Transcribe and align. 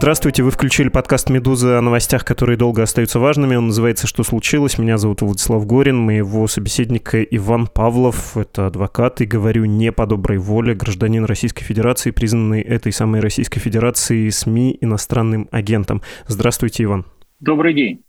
Здравствуйте, 0.00 0.44
вы 0.44 0.52
включили 0.52 0.90
подкаст 0.90 1.28
«Медуза» 1.28 1.76
о 1.76 1.82
новостях, 1.82 2.24
которые 2.24 2.56
долго 2.56 2.84
остаются 2.84 3.18
важными. 3.18 3.56
Он 3.56 3.66
называется 3.66 4.06
«Что 4.06 4.22
случилось?». 4.22 4.78
Меня 4.78 4.96
зовут 4.96 5.22
Владислав 5.22 5.66
Горин, 5.66 5.96
моего 5.96 6.46
собеседника 6.46 7.20
Иван 7.20 7.66
Павлов. 7.66 8.36
Это 8.36 8.68
адвокат, 8.68 9.20
и 9.22 9.26
говорю 9.26 9.64
не 9.64 9.90
по 9.90 10.06
доброй 10.06 10.38
воле, 10.38 10.76
гражданин 10.76 11.24
Российской 11.24 11.64
Федерации, 11.64 12.12
признанный 12.12 12.60
этой 12.60 12.92
самой 12.92 13.20
Российской 13.20 13.58
Федерацией 13.58 14.30
СМИ 14.30 14.78
иностранным 14.80 15.48
агентом. 15.50 16.00
Здравствуйте, 16.28 16.84
Иван. 16.84 17.04
Добрый 17.40 17.74
день. 17.74 18.04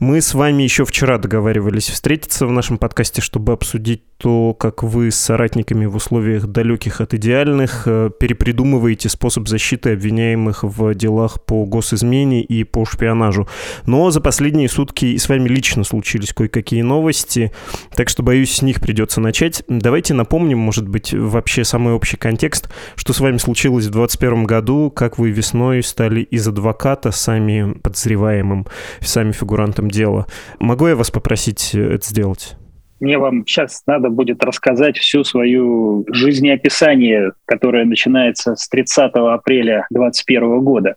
Мы 0.00 0.20
с 0.20 0.34
вами 0.34 0.64
еще 0.64 0.84
вчера 0.84 1.18
договаривались 1.18 1.88
встретиться 1.88 2.46
в 2.48 2.52
нашем 2.52 2.78
подкасте, 2.78 3.22
чтобы 3.22 3.52
обсудить 3.52 4.11
то, 4.22 4.54
как 4.54 4.84
вы 4.84 5.10
с 5.10 5.16
соратниками 5.16 5.84
в 5.84 5.96
условиях 5.96 6.46
далеких 6.46 7.00
от 7.00 7.12
идеальных 7.12 7.82
э, 7.86 8.08
перепридумываете 8.16 9.08
способ 9.08 9.48
защиты 9.48 9.94
обвиняемых 9.94 10.62
в 10.62 10.94
делах 10.94 11.42
по 11.42 11.64
госизмене 11.64 12.40
и 12.40 12.62
по 12.62 12.84
шпионажу. 12.84 13.48
Но 13.84 14.12
за 14.12 14.20
последние 14.20 14.68
сутки 14.68 15.16
с 15.16 15.28
вами 15.28 15.48
лично 15.48 15.82
случились 15.82 16.32
кое-какие 16.32 16.82
новости, 16.82 17.50
так 17.96 18.08
что, 18.08 18.22
боюсь, 18.22 18.52
с 18.52 18.62
них 18.62 18.80
придется 18.80 19.20
начать. 19.20 19.64
Давайте 19.66 20.14
напомним, 20.14 20.58
может 20.58 20.86
быть, 20.86 21.12
вообще 21.12 21.64
самый 21.64 21.92
общий 21.92 22.16
контекст, 22.16 22.72
что 22.94 23.12
с 23.12 23.18
вами 23.18 23.38
случилось 23.38 23.86
в 23.86 23.90
2021 23.90 24.44
году, 24.44 24.92
как 24.92 25.18
вы 25.18 25.32
весной 25.32 25.82
стали 25.82 26.20
из 26.20 26.46
адвоката 26.46 27.10
сами 27.10 27.72
подозреваемым, 27.72 28.68
сами 29.00 29.32
фигурантом 29.32 29.90
дела. 29.90 30.26
Могу 30.60 30.86
я 30.86 30.94
вас 30.94 31.10
попросить 31.10 31.74
это 31.74 32.06
сделать? 32.06 32.56
Мне 33.02 33.18
вам 33.18 33.44
сейчас 33.44 33.82
надо 33.88 34.10
будет 34.10 34.44
рассказать 34.44 34.96
всю 34.96 35.24
свою 35.24 36.06
жизнеописание, 36.08 37.32
которое 37.46 37.84
начинается 37.84 38.54
с 38.54 38.68
30 38.68 39.10
апреля 39.14 39.88
2021 39.90 40.60
года. 40.60 40.94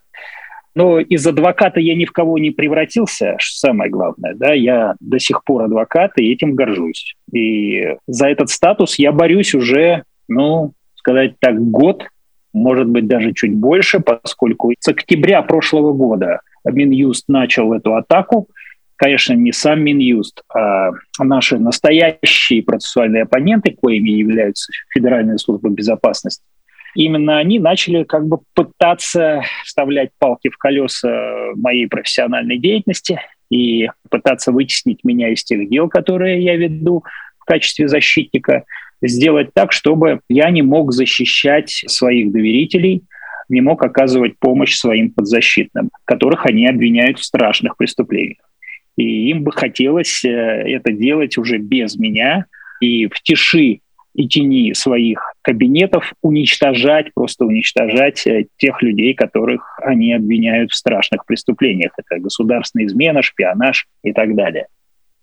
Но 0.76 1.00
из 1.00 1.26
адвоката 1.26 1.80
я 1.80 1.96
ни 1.96 2.04
в 2.04 2.12
кого 2.12 2.38
не 2.38 2.52
превратился, 2.52 3.34
что 3.40 3.58
самое 3.58 3.90
главное. 3.90 4.34
Да, 4.36 4.52
я 4.52 4.94
до 5.00 5.18
сих 5.18 5.42
пор 5.42 5.64
адвокат 5.64 6.12
и 6.18 6.32
этим 6.32 6.54
горжусь. 6.54 7.16
И 7.32 7.96
за 8.06 8.28
этот 8.28 8.50
статус 8.50 9.00
я 9.00 9.10
борюсь 9.10 9.52
уже, 9.56 10.04
ну, 10.28 10.74
сказать 10.94 11.34
так, 11.40 11.60
год, 11.60 12.06
может 12.52 12.86
быть, 12.86 13.08
даже 13.08 13.32
чуть 13.32 13.56
больше, 13.56 13.98
поскольку 13.98 14.72
с 14.78 14.86
октября 14.86 15.42
прошлого 15.42 15.92
года 15.92 16.38
Минюст 16.64 17.24
начал 17.26 17.72
эту 17.72 17.96
атаку– 17.96 18.46
конечно, 18.96 19.34
не 19.34 19.52
сам 19.52 19.82
Минюст, 19.82 20.42
а 20.52 20.90
наши 21.18 21.58
настоящие 21.58 22.62
процессуальные 22.62 23.24
оппоненты, 23.24 23.76
коими 23.80 24.10
являются 24.10 24.72
Федеральная 24.94 25.36
служба 25.36 25.68
безопасности, 25.70 26.42
именно 26.94 27.38
они 27.38 27.58
начали 27.58 28.04
как 28.04 28.26
бы 28.26 28.38
пытаться 28.54 29.42
вставлять 29.64 30.10
палки 30.18 30.48
в 30.48 30.56
колеса 30.56 31.52
моей 31.54 31.86
профессиональной 31.86 32.58
деятельности 32.58 33.20
и 33.50 33.88
пытаться 34.10 34.50
вытеснить 34.50 35.04
меня 35.04 35.30
из 35.30 35.44
тех 35.44 35.68
дел, 35.68 35.88
которые 35.88 36.42
я 36.42 36.56
веду 36.56 37.04
в 37.38 37.44
качестве 37.44 37.86
защитника, 37.86 38.64
сделать 39.02 39.50
так, 39.54 39.72
чтобы 39.72 40.20
я 40.28 40.50
не 40.50 40.62
мог 40.62 40.92
защищать 40.92 41.70
своих 41.86 42.32
доверителей, 42.32 43.04
не 43.48 43.60
мог 43.60 43.84
оказывать 43.84 44.38
помощь 44.38 44.74
своим 44.74 45.12
подзащитным, 45.12 45.90
которых 46.04 46.46
они 46.46 46.66
обвиняют 46.66 47.18
в 47.18 47.24
страшных 47.24 47.76
преступлениях. 47.76 48.38
И 48.96 49.30
им 49.30 49.42
бы 49.42 49.52
хотелось 49.52 50.24
э, 50.24 50.28
это 50.28 50.92
делать 50.92 51.36
уже 51.38 51.58
без 51.58 51.96
меня 51.96 52.46
и 52.80 53.06
в 53.06 53.20
тиши 53.22 53.80
и 54.14 54.26
тени 54.26 54.72
своих 54.72 55.34
кабинетов 55.42 56.14
уничтожать, 56.22 57.12
просто 57.14 57.44
уничтожать 57.44 58.26
э, 58.26 58.46
тех 58.56 58.82
людей, 58.82 59.14
которых 59.14 59.78
они 59.82 60.14
обвиняют 60.14 60.70
в 60.70 60.74
страшных 60.74 61.26
преступлениях. 61.26 61.92
Это 61.98 62.20
государственная 62.20 62.86
измена, 62.86 63.22
шпионаж 63.22 63.86
и 64.02 64.12
так 64.12 64.34
далее. 64.34 64.68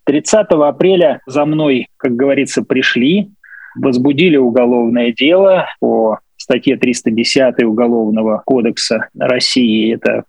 30 0.05 0.47
апреля 0.51 1.21
за 1.25 1.45
мной, 1.45 1.87
как 1.97 2.15
говорится, 2.15 2.61
пришли, 2.61 3.29
возбудили 3.75 4.37
уголовное 4.37 5.11
дело 5.11 5.67
по 5.79 6.19
статье 6.37 6.77
310 6.77 7.63
Уголовного 7.63 8.43
кодекса 8.45 9.07
России. 9.17 9.93
Это 9.95 10.25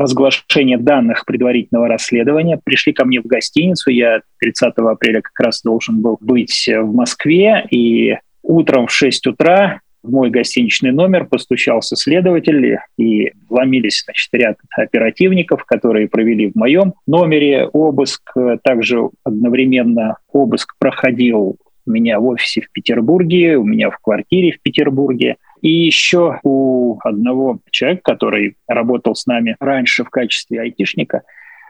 разглашения 0.00 0.78
данных 0.78 1.24
предварительного 1.26 1.88
расследования. 1.88 2.58
Пришли 2.62 2.92
ко 2.92 3.04
мне 3.04 3.20
в 3.20 3.26
гостиницу. 3.26 3.90
Я 3.90 4.22
30 4.38 4.72
апреля 4.78 5.20
как 5.20 5.38
раз 5.38 5.62
должен 5.62 6.00
был 6.00 6.16
быть 6.20 6.68
в 6.68 6.94
Москве. 6.94 7.66
И 7.70 8.16
утром 8.42 8.86
в 8.86 8.92
6 8.92 9.26
утра 9.26 9.80
в 10.02 10.10
мой 10.10 10.30
гостиничный 10.30 10.92
номер 10.92 11.26
постучался 11.26 11.94
следователь 11.94 12.78
и 12.96 13.32
вломились 13.50 14.02
значит, 14.04 14.28
ряд 14.32 14.56
оперативников, 14.74 15.64
которые 15.66 16.08
провели 16.08 16.50
в 16.50 16.54
моем 16.54 16.94
номере 17.06 17.66
обыск. 17.66 18.32
Также 18.64 19.10
одновременно 19.24 20.16
обыск 20.32 20.74
проходил 20.78 21.58
меня 21.90 22.20
в 22.20 22.26
офисе 22.26 22.62
в 22.62 22.70
Петербурге, 22.70 23.56
у 23.56 23.64
меня 23.64 23.90
в 23.90 23.98
квартире 23.98 24.52
в 24.52 24.62
Петербурге– 24.62 25.36
и 25.62 25.68
еще 25.68 26.40
у 26.42 26.98
одного 27.04 27.58
человека, 27.70 28.02
который 28.04 28.56
работал 28.66 29.14
с 29.14 29.26
нами 29.26 29.56
раньше 29.60 30.04
в 30.04 30.10
качестве 30.10 30.60
айтишника, 30.60 31.22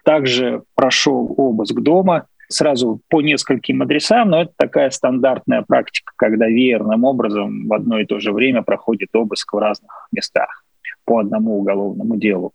также 0.04 0.62
прошел 0.74 1.34
обыск 1.36 1.80
дома, 1.80 2.26
сразу 2.48 3.00
по 3.08 3.20
нескольким 3.20 3.82
адресам, 3.82 4.30
но 4.30 4.42
это 4.42 4.52
такая 4.56 4.90
стандартная 4.90 5.62
практика, 5.62 6.12
когда 6.16 6.46
веерным 6.46 7.04
образом 7.04 7.68
в 7.68 7.72
одно 7.72 8.00
и 8.00 8.06
то 8.06 8.18
же 8.18 8.32
время 8.32 8.62
проходит 8.62 9.14
обыск 9.14 9.52
в 9.52 9.58
разных 9.58 10.08
местах 10.10 10.64
по 11.04 11.18
одному 11.18 11.58
уголовному 11.58 12.16
делу. 12.16 12.52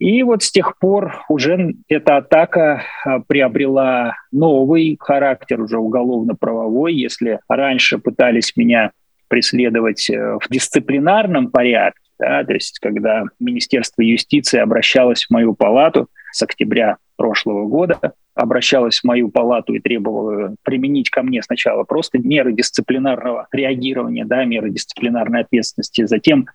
И 0.00 0.22
вот 0.22 0.42
с 0.42 0.50
тех 0.50 0.78
пор 0.78 1.24
уже 1.28 1.74
эта 1.88 2.16
атака 2.16 2.82
а, 3.04 3.20
приобрела 3.20 4.14
новый 4.32 4.96
характер, 4.98 5.60
уже 5.60 5.76
уголовно-правовой. 5.76 6.94
Если 6.94 7.38
раньше 7.48 7.98
пытались 7.98 8.56
меня 8.56 8.92
преследовать 9.28 10.08
э, 10.08 10.38
в 10.40 10.48
дисциплинарном 10.48 11.50
порядке, 11.50 12.00
да, 12.18 12.42
то 12.44 12.54
есть 12.54 12.78
когда 12.80 13.24
Министерство 13.38 14.00
юстиции 14.00 14.58
обращалось 14.58 15.26
в 15.26 15.30
мою 15.30 15.54
палату 15.54 16.08
с 16.32 16.42
октября 16.42 16.96
прошлого 17.16 17.66
года, 17.66 18.14
обращалась 18.34 19.00
в 19.00 19.04
мою 19.04 19.28
палату 19.28 19.74
и 19.74 19.80
требовала 19.80 20.54
применить 20.62 21.10
ко 21.10 21.22
мне 21.22 21.42
сначала 21.42 21.84
просто 21.84 22.18
меры 22.18 22.54
дисциплинарного 22.54 23.48
реагирования, 23.52 24.24
да, 24.24 24.46
меры 24.46 24.70
дисциплинарной 24.70 25.42
ответственности, 25.42 26.06
затем 26.06 26.46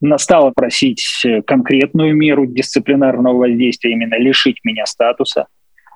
настала 0.00 0.50
просить 0.50 1.04
конкретную 1.46 2.14
меру 2.14 2.46
дисциплинарного 2.46 3.38
воздействия, 3.38 3.92
именно 3.92 4.18
лишить 4.18 4.58
меня 4.64 4.86
статуса. 4.86 5.46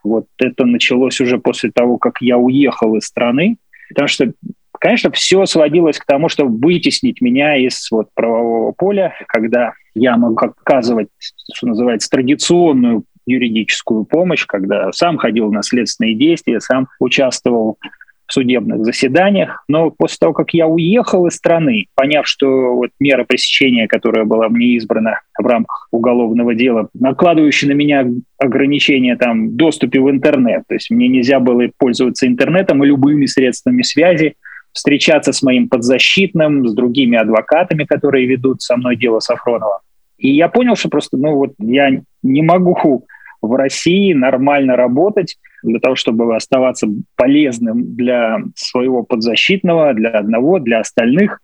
Вот 0.02 0.26
это 0.38 0.64
началось 0.64 1.20
уже 1.20 1.38
после 1.38 1.70
того, 1.72 1.98
как 1.98 2.20
я 2.20 2.36
уехал 2.36 2.96
из 2.96 3.04
страны, 3.04 3.56
потому 3.88 4.08
что 4.08 4.32
Конечно, 4.82 5.12
все 5.12 5.46
сводилось 5.46 5.96
к 5.96 6.04
тому, 6.04 6.28
чтобы 6.28 6.58
вытеснить 6.58 7.20
меня 7.20 7.56
из 7.56 7.86
вот, 7.92 8.08
правового 8.14 8.72
поля, 8.72 9.14
когда 9.28 9.74
я 9.94 10.16
могу 10.16 10.34
оказывать, 10.44 11.06
что 11.54 11.68
называется, 11.68 12.10
традиционную 12.10 13.04
юридическую 13.24 14.04
помощь, 14.04 14.44
когда 14.44 14.90
сам 14.90 15.18
ходил 15.18 15.52
на 15.52 15.62
следственные 15.62 16.16
действия, 16.16 16.58
сам 16.58 16.88
участвовал 16.98 17.78
судебных 18.32 18.84
заседаниях. 18.84 19.64
Но 19.68 19.90
после 19.90 20.16
того, 20.20 20.32
как 20.32 20.54
я 20.54 20.66
уехал 20.66 21.26
из 21.26 21.34
страны, 21.34 21.86
поняв, 21.94 22.26
что 22.26 22.74
вот 22.74 22.90
мера 22.98 23.24
пресечения, 23.24 23.86
которая 23.86 24.24
была 24.24 24.48
мне 24.48 24.76
избрана 24.76 25.20
в 25.38 25.46
рамках 25.46 25.88
уголовного 25.90 26.54
дела, 26.54 26.88
накладывающая 26.94 27.68
на 27.68 27.72
меня 27.72 28.06
ограничения 28.38 29.16
там 29.16 29.56
доступе 29.56 30.00
в 30.00 30.10
интернет, 30.10 30.62
то 30.68 30.74
есть 30.74 30.90
мне 30.90 31.08
нельзя 31.08 31.40
было 31.40 31.68
пользоваться 31.78 32.26
интернетом 32.26 32.82
и 32.82 32.86
любыми 32.86 33.26
средствами 33.26 33.82
связи, 33.82 34.34
встречаться 34.72 35.32
с 35.32 35.42
моим 35.42 35.68
подзащитным, 35.68 36.66
с 36.66 36.74
другими 36.74 37.18
адвокатами, 37.18 37.84
которые 37.84 38.26
ведут 38.26 38.62
со 38.62 38.76
мной 38.76 38.96
дело 38.96 39.20
Сафронова. 39.20 39.80
И 40.16 40.34
я 40.34 40.48
понял, 40.48 40.76
что 40.76 40.88
просто, 40.88 41.16
ну 41.18 41.34
вот 41.34 41.52
я 41.58 41.90
не 42.22 42.42
могу 42.42 43.04
в 43.42 43.54
России 43.54 44.12
нормально 44.12 44.76
работать 44.76 45.36
для 45.62 45.80
того, 45.80 45.94
чтобы 45.94 46.34
оставаться 46.34 46.88
полезным 47.16 47.94
для 47.94 48.38
своего 48.54 49.02
подзащитного, 49.02 49.94
для 49.94 50.10
одного, 50.10 50.58
для 50.58 50.80
остальных. 50.80 51.40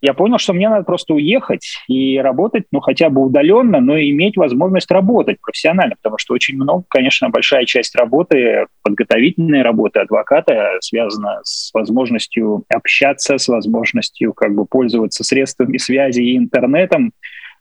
я 0.00 0.14
понял, 0.14 0.38
что 0.38 0.52
мне 0.52 0.68
надо 0.68 0.84
просто 0.84 1.14
уехать 1.14 1.78
и 1.88 2.18
работать, 2.18 2.64
ну, 2.70 2.80
хотя 2.80 3.10
бы 3.10 3.22
удаленно, 3.22 3.80
но 3.80 3.98
иметь 3.98 4.36
возможность 4.36 4.90
работать 4.90 5.40
профессионально, 5.40 5.96
потому 5.96 6.18
что 6.18 6.34
очень 6.34 6.56
много, 6.56 6.84
конечно, 6.88 7.30
большая 7.30 7.64
часть 7.64 7.96
работы, 7.96 8.66
подготовительной 8.82 9.62
работы 9.62 10.00
адвоката 10.00 10.78
связана 10.80 11.40
с 11.42 11.72
возможностью 11.74 12.64
общаться, 12.68 13.38
с 13.38 13.48
возможностью 13.48 14.32
как 14.32 14.54
бы 14.54 14.66
пользоваться 14.66 15.24
средствами 15.24 15.78
связи 15.78 16.20
и 16.20 16.36
интернетом, 16.36 17.12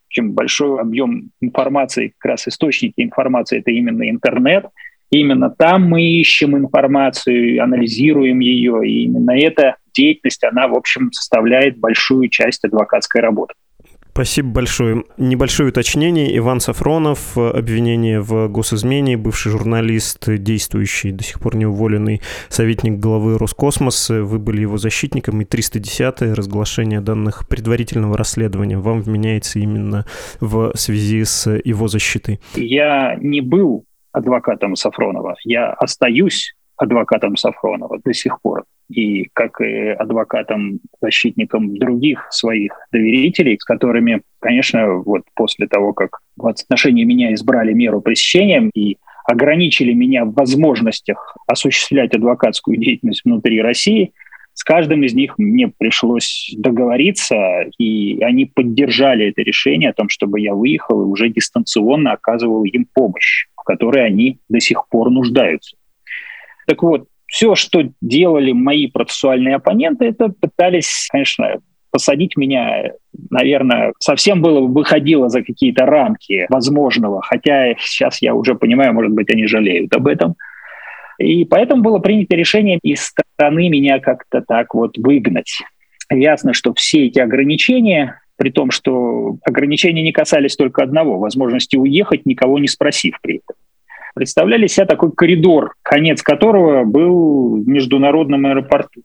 чем 0.09 0.33
большой 0.33 0.80
объем 0.80 1.31
информации, 1.42 2.13
как 2.18 2.31
раз 2.31 2.48
источники 2.48 3.01
информации– 3.01 3.59
это 3.59 3.71
именно 3.71 4.09
интернет. 4.09 4.65
Именно 5.09 5.50
там 5.50 5.83
мы 5.83 6.04
ищем 6.04 6.57
информацию, 6.57 7.63
анализируем 7.63 8.39
ее, 8.39 8.81
и 8.86 9.04
именно 9.04 9.31
эта 9.31 9.77
деятельность, 9.94 10.44
она, 10.44 10.68
в 10.68 10.75
общем, 10.75 11.12
составляет 11.12 11.77
большую 11.77 12.30
часть 12.30 12.63
адвокатской 12.63 13.21
работы. 13.21 13.54
Спасибо 14.12 14.50
большое. 14.50 15.04
Небольшое 15.18 15.69
уточнение. 15.69 16.36
Иван 16.39 16.59
Сафронов, 16.59 17.38
обвинение 17.38 18.19
в 18.19 18.48
госизмене, 18.48 19.15
бывший 19.15 19.51
журналист, 19.51 20.27
действующий, 20.27 21.12
до 21.12 21.24
сих 21.24 21.39
пор 21.39 21.56
не 21.56 21.68
уволенный 21.68 22.24
советник 22.50 22.98
главы 22.98 23.38
Роскосмоса. 23.38 24.24
Вы 24.24 24.39
были 24.39 24.62
его 24.62 24.77
защитником. 24.77 25.39
И 25.42 25.45
310-е 25.45 26.33
разглашение 26.33 27.00
данных 27.00 27.48
предварительного 27.48 28.18
расследования 28.18 28.80
вам 28.80 29.01
вменяется 29.01 29.59
именно 29.59 30.07
в 30.42 30.71
связи 30.74 31.24
с 31.24 31.48
его 31.63 31.88
защитой. 31.88 32.39
Я 32.56 33.15
не 33.21 33.42
был 33.42 33.86
адвокатом 34.18 34.75
Сафронова. 34.75 35.36
Я 35.44 35.69
остаюсь 35.72 36.54
адвокатом 36.78 37.36
Сафронова 37.36 38.00
до 38.04 38.14
сих 38.14 38.42
пор 38.42 38.66
и 38.90 39.30
как 39.34 39.60
и 39.62 39.90
адвокатом, 39.90 40.80
защитником 41.02 41.78
других 41.78 42.28
своих 42.30 42.72
доверителей, 42.92 43.58
с 43.60 43.66
которыми, 43.66 44.22
конечно, 44.40 44.96
вот 44.96 45.24
после 45.36 45.68
того, 45.68 45.94
как 45.94 46.19
в 46.38 46.48
отношении 46.48 47.04
меня 47.04 47.34
избрали 47.34 47.74
меру 47.74 48.02
пресечения 48.02 48.69
и 48.74 48.98
ограничили 49.25 49.94
меня 49.94 50.24
в 50.24 50.34
возможностях 50.34 51.36
осуществлять 51.48 52.14
адвокатскую 52.14 52.78
деятельность 52.78 53.24
внутри 53.25 53.62
России, 53.62 54.14
с 54.54 54.64
каждым 54.64 55.04
из 55.04 55.14
них 55.14 55.38
мне 55.38 55.68
пришлось 55.68 56.52
договориться, 56.58 57.36
и 57.78 58.24
они 58.24 58.46
поддержали 58.46 59.30
это 59.30 59.42
решение 59.44 59.92
о 59.92 59.94
том, 59.94 60.10
чтобы 60.10 60.40
я 60.40 60.56
выехал 60.56 61.02
и 61.02 61.06
уже 61.06 61.30
дистанционно 61.30 62.14
оказывал 62.14 62.64
им 62.64 62.88
помощь, 62.92 63.48
которой 63.68 64.06
они 64.06 64.40
до 64.50 64.60
сих 64.60 64.88
пор 64.90 65.12
нуждаются. 65.12 65.75
Так 66.66 66.81
вот, 66.81 67.08
все, 67.28 67.56
что 67.56 67.84
делали 68.02 68.54
мои 68.54 68.88
процессуальные 68.88 69.58
оппоненты, 69.58 70.06
это 70.06 70.30
пытались, 70.30 71.08
конечно, 71.12 71.60
посадить 71.92 72.38
меня, 72.38 72.92
наверное, 73.30 73.94
совсем 74.00 74.42
было 74.42 74.62
выходило 74.62 75.30
за 75.30 75.44
какие-то 75.44 75.86
рамки 75.86 76.46
возможного, 76.50 77.22
хотя 77.22 77.75
сейчас 77.80 78.22
я 78.22 78.34
уже 78.34 78.56
понимаю, 78.56 78.94
может 78.94 79.12
быть, 79.12 79.30
они 79.30 79.48
жалеют 79.48 79.94
об 79.94 80.08
этом. 80.08 80.36
И 81.18 81.46
поэтому 81.46 81.81
было 81.81 82.00
принято 82.00 82.36
решение 82.36 82.80
из 82.84 83.02
страны 83.02 83.69
меня 83.69 84.00
как-то 84.00 84.42
так 84.42 84.74
вот 84.74 84.98
выгнать. 84.98 85.58
Ясно, 86.10 86.54
что 86.54 86.74
все 86.74 87.08
эти 87.08 87.19
ограничения, 87.19 88.22
при 88.38 88.50
том, 88.51 88.72
что 88.72 89.38
ограничения 89.44 90.04
не 90.04 90.12
касались 90.12 90.56
только 90.56 90.84
одного, 90.84 91.19
возможности 91.19 91.75
уехать, 91.75 92.25
никого 92.25 92.60
не 92.60 92.68
спросив 92.68 93.19
при 93.22 93.38
этом 93.38 93.56
представляли 94.18 94.66
себя 94.66 94.88
такой 94.88 95.12
коридор, 95.12 95.75
конец 95.84 96.24
которого 96.24 96.86
был 96.86 97.57
в 97.57 97.68
международном 97.68 98.48
аэропорту. 98.48 99.04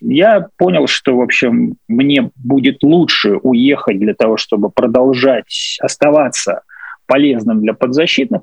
Я 0.00 0.46
понял, 0.56 0.86
что, 0.86 1.16
в 1.16 1.20
общем, 1.20 1.74
мне 1.88 2.30
будет 2.36 2.84
лучше 2.84 3.38
уехать 3.42 3.98
для 3.98 4.14
того, 4.14 4.36
чтобы 4.36 4.70
продолжать 4.70 5.78
оставаться 5.80 6.62
полезным 7.06 7.60
для 7.60 7.74
подзащитных. 7.74 8.42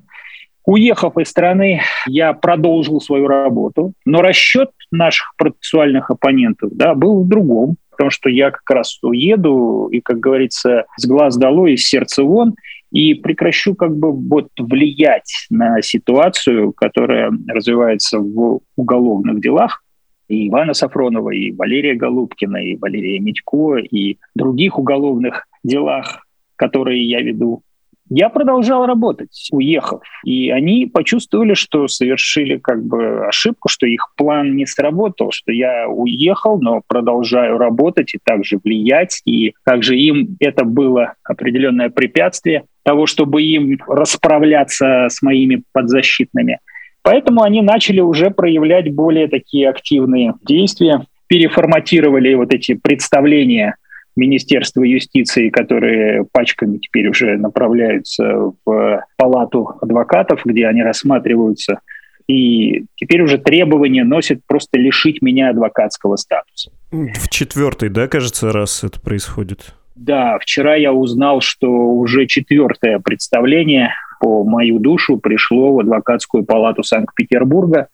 Уехав 0.65 1.17
из 1.17 1.29
страны, 1.29 1.83
я 2.05 2.33
продолжил 2.33 2.99
свою 2.99 3.27
работу, 3.27 3.93
но 4.03 4.21
расчет 4.21 4.71
наших 4.91 5.33
процессуальных 5.37 6.11
оппонентов 6.11 6.71
да, 6.73 6.95
был 6.95 7.23
в 7.23 7.29
другом, 7.29 7.77
потому 7.99 8.11
что 8.11 8.29
я 8.29 8.49
как 8.49 8.69
раз 8.69 8.97
уеду 9.01 9.89
и, 9.91 9.99
как 9.99 10.21
говорится, 10.21 10.85
с 10.95 11.05
глаз 11.05 11.35
долой, 11.35 11.73
из 11.73 11.83
сердца 11.85 12.23
вон, 12.23 12.55
и 12.93 13.13
прекращу 13.13 13.75
как 13.75 13.93
бы 13.93 14.13
вот 14.13 14.47
влиять 14.57 15.29
на 15.49 15.81
ситуацию, 15.81 16.71
которая 16.71 17.29
развивается 17.49 18.19
в 18.19 18.61
уголовных 18.77 19.41
делах, 19.41 19.83
и 20.29 20.47
Ивана 20.47 20.73
Сафронова, 20.73 21.31
и 21.31 21.51
Валерия 21.51 21.93
Голубкина, 21.93 22.63
и 22.63 22.77
Валерия 22.77 23.19
Митько, 23.19 23.75
и 23.75 24.17
других 24.33 24.79
уголовных 24.79 25.45
делах, 25.65 26.25
которые 26.55 27.03
я 27.03 27.19
веду. 27.19 27.63
Я 28.09 28.29
продолжал 28.29 28.87
работать, 28.87 29.47
уехав. 29.51 30.01
И 30.25 30.49
они 30.49 30.87
почувствовали, 30.87 31.53
что 31.53 31.87
совершили 31.87 32.57
как 32.57 32.83
бы 32.83 33.27
ошибку, 33.27 33.69
что 33.69 33.85
их 33.85 34.13
план 34.17 34.55
не 34.55 34.65
сработал, 34.65 35.31
что 35.31 35.51
я 35.51 35.87
уехал, 35.87 36.59
но 36.59 36.81
продолжаю 36.87 37.59
работать 37.59 38.15
и 38.15 38.19
также 38.23 38.59
влиять. 38.63 39.21
И 39.25 39.53
также 39.63 39.95
им 39.95 40.37
это 40.39 40.65
было 40.65 41.13
определенное 41.23 41.89
препятствие 41.89 42.63
того, 42.83 43.05
чтобы 43.05 43.43
им 43.43 43.77
расправляться 43.87 45.07
с 45.09 45.21
моими 45.21 45.61
подзащитными. 45.71 46.59
Поэтому 47.03 47.43
они 47.43 47.61
начали 47.61 47.99
уже 47.99 48.31
проявлять 48.31 48.93
более 48.93 49.27
такие 49.27 49.69
активные 49.69 50.33
действия, 50.41 51.05
переформатировали 51.27 52.33
вот 52.33 52.53
эти 52.53 52.73
представления 52.73 53.75
Министерства 54.19 54.83
юстиции, 54.83 55.49
которые 55.49 56.25
пачками 56.31 56.77
теперь 56.77 57.07
уже 57.07 57.37
направляются 57.37 58.51
в 58.65 59.05
палату 59.17 59.77
адвокатов, 59.81 60.41
где 60.45 60.67
они 60.67 60.83
рассматриваются. 60.83 61.79
И 62.27 62.85
теперь 62.95 63.23
уже 63.23 63.39
требования 63.39 64.03
носят 64.03 64.41
просто 64.45 64.77
лишить 64.77 65.21
меня 65.21 65.49
адвокатского 65.49 66.15
статуса. 66.15 66.71
В 66.91 67.29
четвертый, 67.29 67.89
да, 67.89 68.07
кажется, 68.07 68.51
раз 68.51 68.83
это 68.83 68.99
происходит? 68.99 69.73
Да, 69.95 70.37
вчера 70.39 70.75
я 70.75 70.93
узнал, 70.93 71.41
что 71.41 71.67
уже 71.69 72.27
четвертое 72.27 72.99
представление 72.99 73.93
по 74.19 74.43
мою 74.43 74.79
душу 74.79 75.17
пришло 75.17 75.73
в 75.73 75.79
адвокатскую 75.79 76.45
палату 76.45 76.83
Санкт-Петербурга. 76.83 77.87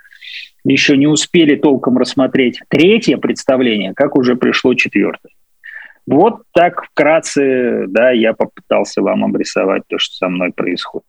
Еще 0.63 0.97
не 0.97 1.07
успели 1.07 1.55
толком 1.55 1.97
рассмотреть 1.97 2.59
третье 2.67 3.17
представление, 3.17 3.93
как 3.93 4.17
уже 4.17 4.35
пришло 4.35 4.73
четвертое. 4.73 5.31
Вот 6.07 6.43
так 6.53 6.83
вкратце, 6.85 7.87
да, 7.87 8.11
я 8.11 8.33
попытался 8.33 9.01
вам 9.01 9.25
обрисовать 9.25 9.83
то, 9.87 9.97
что 9.97 10.15
со 10.15 10.29
мной 10.29 10.51
происходит. 10.51 11.07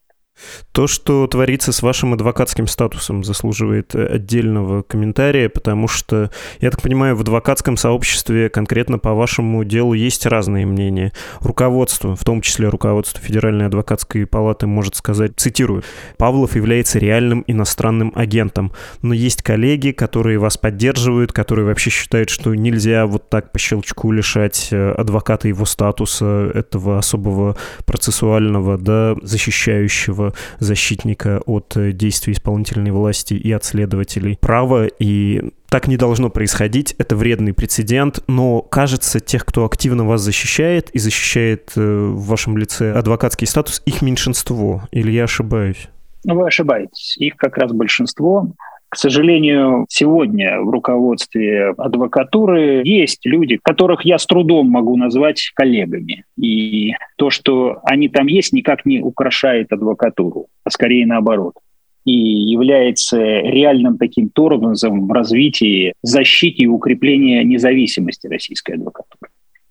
То, 0.73 0.87
что 0.87 1.27
творится 1.27 1.73
с 1.73 1.83
вашим 1.83 2.13
адвокатским 2.13 2.67
статусом, 2.67 3.25
заслуживает 3.25 3.95
э, 3.95 4.07
отдельного 4.07 4.83
комментария, 4.83 5.49
потому 5.49 5.89
что, 5.89 6.31
я 6.61 6.71
так 6.71 6.83
понимаю, 6.83 7.17
в 7.17 7.23
адвокатском 7.23 7.77
сообществе 7.77 8.51
конкретно 8.51 8.99
по 8.99 9.15
вашему 9.15 9.65
делу 9.65 9.95
есть 9.95 10.27
разные 10.27 10.67
мнения. 10.67 11.13
Руководство, 11.41 12.15
в 12.15 12.25
том 12.25 12.43
числе 12.43 12.69
руководство 12.69 13.21
Федеральной 13.21 13.67
адвокатской 13.67 14.27
палаты, 14.27 14.67
может 14.67 14.97
сказать, 14.97 15.33
цитирую, 15.37 15.83
«Павлов 16.19 16.57
является 16.57 16.99
реальным 16.99 17.43
иностранным 17.47 18.13
агентом, 18.15 18.73
но 19.03 19.15
есть 19.15 19.43
коллеги, 19.43 19.93
которые 19.93 20.39
вас 20.39 20.59
поддерживают, 20.59 21.33
которые 21.33 21.67
вообще 21.67 21.91
считают, 21.91 22.29
что 22.29 22.55
нельзя 22.55 23.07
вот 23.07 23.31
так 23.31 23.53
по 23.53 23.59
щелчку 23.59 24.13
лишать 24.13 24.69
э, 24.71 24.93
адвоката 24.93 25.49
его 25.49 25.65
статуса, 25.65 26.51
этого 26.55 26.99
особого 26.99 27.57
процессуального, 27.85 28.77
да, 28.79 29.15
защищающего 29.23 30.26
защитника 30.59 31.41
от 31.47 31.77
э, 31.77 31.93
действий 31.93 32.33
исполнительной 32.33 32.91
власти 32.91 33.35
и 33.35 33.53
от 33.53 33.65
следователей 33.65 34.37
права, 34.41 34.87
и 34.87 35.43
так 35.69 35.89
не 35.89 35.97
должно 35.97 36.31
происходить, 36.31 36.95
это 36.99 37.17
вредный 37.17 37.53
прецедент, 37.53 38.21
но 38.29 38.63
кажется, 38.63 39.21
тех, 39.21 39.45
кто 39.45 39.65
активно 39.65 40.05
вас 40.05 40.21
защищает 40.21 40.91
и 40.91 40.99
защищает 40.99 41.73
э, 41.77 41.81
в 41.81 42.27
вашем 42.27 42.57
лице 42.57 42.93
адвокатский 42.93 43.47
статус, 43.47 43.83
их 43.85 44.03
меньшинство, 44.03 44.83
или 44.91 45.11
я 45.11 45.25
ошибаюсь? 45.25 45.89
Ну, 46.25 46.35
вы 46.35 46.47
ошибаетесь. 46.47 47.17
Их 47.19 47.37
как 47.37 47.57
раз 47.57 47.73
большинство. 47.73 48.53
К 48.89 48.97
сожалению, 48.97 49.87
сегодня 49.89 50.61
в 50.61 50.71
руководстве 50.71 51.75
адвокатуры 51.77 52.83
есть 52.85 53.27
люди, 53.27 53.59
которых 53.61 54.05
я 54.05 54.17
с 54.17 54.27
трудом 54.27 54.69
могу 54.69 54.97
назвать 54.97 55.51
коллегами. 55.55 56.25
И 56.41 56.93
то, 57.17 57.31
что 57.31 57.81
они 57.83 58.09
там 58.09 58.29
есть, 58.29 58.53
никак 58.53 58.87
не 58.87 59.01
украшает 59.01 59.73
адвокатуру, 59.73 60.47
а 60.65 60.71
скорее 60.71 61.07
наоборот 61.07 61.55
и 62.07 62.13
является 62.13 63.19
реальным 63.19 63.99
таким 63.99 64.31
тормозом 64.31 65.09
в 65.09 65.13
развитии, 65.13 65.93
защите 66.03 66.63
и 66.63 66.67
укреплении 66.69 67.43
независимости 67.43 68.29
российской 68.29 68.77
адвокатуры. 68.77 69.16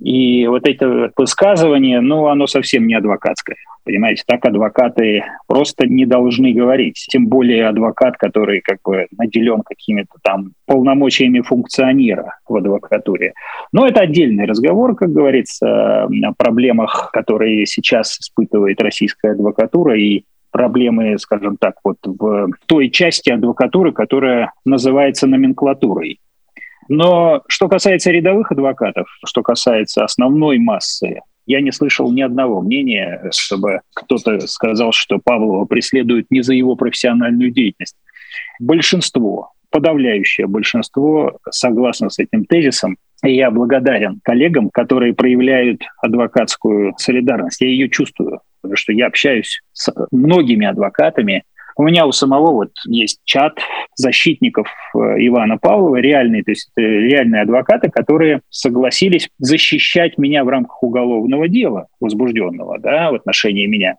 И 0.05 0.45
вот 0.45 0.67
это 0.67 1.11
высказывание, 1.17 1.99
ну, 1.99 2.27
оно 2.27 2.45
совсем 2.45 2.85
не 2.85 2.93
адвокатское. 2.93 3.57
Понимаете, 3.83 4.21
так 4.27 4.45
адвокаты 4.45 5.23
просто 5.47 5.87
не 5.87 6.05
должны 6.05 6.53
говорить. 6.53 7.07
Тем 7.09 7.25
более 7.25 7.67
адвокат, 7.67 8.15
который 8.17 8.61
как 8.61 8.77
бы 8.85 9.07
наделен 9.17 9.63
какими-то 9.63 10.11
там 10.21 10.51
полномочиями 10.67 11.41
функционера 11.41 12.37
в 12.47 12.55
адвокатуре. 12.55 13.33
Но 13.71 13.87
это 13.87 14.01
отдельный 14.01 14.45
разговор, 14.45 14.95
как 14.95 15.11
говорится, 15.11 16.03
о 16.03 16.33
проблемах, 16.37 17.09
которые 17.11 17.65
сейчас 17.65 18.19
испытывает 18.19 18.79
российская 18.81 19.31
адвокатура 19.31 19.97
и 19.97 20.25
проблемы, 20.51 21.17
скажем 21.17 21.57
так, 21.57 21.77
вот 21.83 21.97
в 22.05 22.49
той 22.67 22.91
части 22.91 23.31
адвокатуры, 23.31 23.91
которая 23.91 24.53
называется 24.65 25.25
номенклатурой. 25.25 26.19
Но 26.87 27.41
что 27.47 27.67
касается 27.67 28.11
рядовых 28.11 28.51
адвокатов, 28.51 29.07
что 29.25 29.41
касается 29.41 30.03
основной 30.03 30.59
массы, 30.59 31.21
я 31.45 31.61
не 31.61 31.71
слышал 31.71 32.11
ни 32.11 32.21
одного 32.21 32.61
мнения, 32.61 33.29
чтобы 33.31 33.81
кто-то 33.93 34.39
сказал, 34.47 34.91
что 34.91 35.19
Павлова 35.23 35.65
преследуют 35.65 36.27
не 36.31 36.41
за 36.41 36.53
его 36.53 36.75
профессиональную 36.75 37.51
деятельность. 37.51 37.95
Большинство, 38.59 39.51
подавляющее 39.69 40.47
большинство 40.47 41.37
согласно 41.49 42.09
с 42.09 42.19
этим 42.19 42.45
тезисом. 42.45 42.97
И 43.23 43.35
я 43.35 43.51
благодарен 43.51 44.19
коллегам, 44.23 44.69
которые 44.69 45.13
проявляют 45.13 45.81
адвокатскую 46.01 46.93
солидарность. 46.97 47.61
Я 47.61 47.67
ее 47.67 47.89
чувствую, 47.89 48.41
потому 48.61 48.77
что 48.77 48.93
я 48.93 49.07
общаюсь 49.07 49.61
с 49.73 49.91
многими 50.11 50.65
адвокатами, 50.65 51.43
у 51.77 51.83
меня 51.83 52.05
у 52.05 52.11
самого 52.11 52.51
вот 52.51 52.71
есть 52.85 53.19
чат 53.25 53.57
защитников 53.95 54.67
э, 54.93 54.97
Ивана 55.27 55.57
Павлова, 55.57 55.97
реальные, 55.97 56.43
то 56.43 56.51
есть 56.51 56.71
реальные 56.75 57.41
адвокаты, 57.41 57.89
которые 57.89 58.41
согласились 58.49 59.29
защищать 59.39 60.17
меня 60.17 60.43
в 60.43 60.49
рамках 60.49 60.81
уголовного 60.81 61.47
дела, 61.47 61.87
возбужденного 61.99 62.79
да, 62.79 63.11
в 63.11 63.15
отношении 63.15 63.65
меня. 63.65 63.95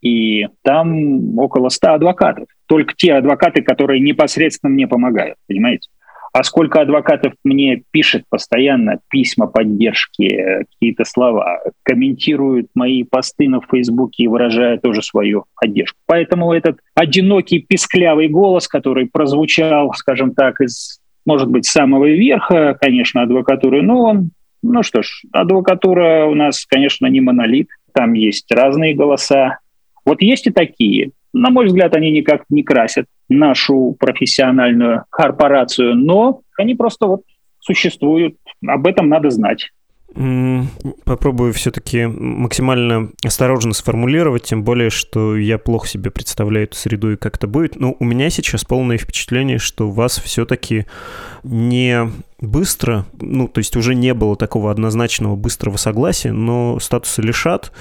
И 0.00 0.48
там 0.62 1.38
около 1.38 1.70
ста 1.70 1.94
адвокатов. 1.94 2.46
Только 2.66 2.94
те 2.94 3.14
адвокаты, 3.14 3.62
которые 3.62 4.00
непосредственно 4.00 4.72
мне 4.72 4.86
помогают, 4.86 5.36
понимаете? 5.46 5.88
А 6.34 6.42
сколько 6.42 6.80
адвокатов 6.80 7.34
мне 7.44 7.84
пишет 7.92 8.24
постоянно 8.28 8.98
письма 9.08 9.46
поддержки, 9.46 10.64
какие-то 10.68 11.04
слова, 11.04 11.60
комментируют 11.84 12.66
мои 12.74 13.04
посты 13.04 13.48
на 13.48 13.60
Фейсбуке 13.60 14.24
и 14.24 14.26
выражают 14.26 14.82
тоже 14.82 15.00
свою 15.00 15.44
поддержку. 15.54 15.96
Поэтому 16.06 16.52
этот 16.52 16.80
одинокий 16.96 17.60
писклявый 17.60 18.26
голос, 18.26 18.66
который 18.66 19.06
прозвучал, 19.06 19.94
скажем 19.94 20.34
так, 20.34 20.60
из, 20.60 20.98
может 21.24 21.48
быть, 21.48 21.66
самого 21.66 22.06
верха, 22.06 22.76
конечно, 22.80 23.22
адвокатуры, 23.22 23.82
но 23.82 24.02
он, 24.02 24.30
ну 24.60 24.82
что 24.82 25.02
ж, 25.02 25.22
адвокатура 25.30 26.26
у 26.26 26.34
нас, 26.34 26.66
конечно, 26.66 27.06
не 27.06 27.20
монолит, 27.20 27.68
там 27.92 28.12
есть 28.12 28.50
разные 28.50 28.92
голоса. 28.92 29.60
Вот 30.04 30.20
есть 30.20 30.48
и 30.48 30.50
такие. 30.50 31.12
На 31.32 31.50
мой 31.50 31.66
взгляд, 31.66 31.94
они 31.94 32.10
никак 32.10 32.42
не 32.48 32.64
красят 32.64 33.06
нашу 33.28 33.96
профессиональную 33.98 35.04
корпорацию, 35.10 35.94
но 35.94 36.40
они 36.58 36.74
просто 36.74 37.06
вот 37.06 37.22
существуют. 37.60 38.36
Об 38.66 38.86
этом 38.86 39.08
надо 39.08 39.30
знать. 39.30 39.70
Попробую 41.04 41.52
все-таки 41.52 42.06
максимально 42.06 43.10
осторожно 43.24 43.72
сформулировать, 43.72 44.44
тем 44.44 44.62
более, 44.62 44.88
что 44.90 45.36
я 45.36 45.58
плохо 45.58 45.88
себе 45.88 46.12
представляю 46.12 46.66
эту 46.66 46.76
среду 46.76 47.12
и 47.12 47.16
как 47.16 47.36
это 47.36 47.48
будет. 47.48 47.74
Но 47.80 47.96
у 47.98 48.04
меня 48.04 48.30
сейчас 48.30 48.64
полное 48.64 48.96
впечатление, 48.96 49.58
что 49.58 49.90
вас 49.90 50.20
все-таки 50.20 50.86
не 51.42 52.12
быстро, 52.40 53.06
ну, 53.20 53.48
то 53.48 53.58
есть 53.58 53.76
уже 53.76 53.96
не 53.96 54.14
было 54.14 54.36
такого 54.36 54.70
однозначного 54.70 55.34
быстрого 55.34 55.78
согласия, 55.78 56.30
но 56.30 56.78
статусы 56.78 57.20
лишат, 57.20 57.72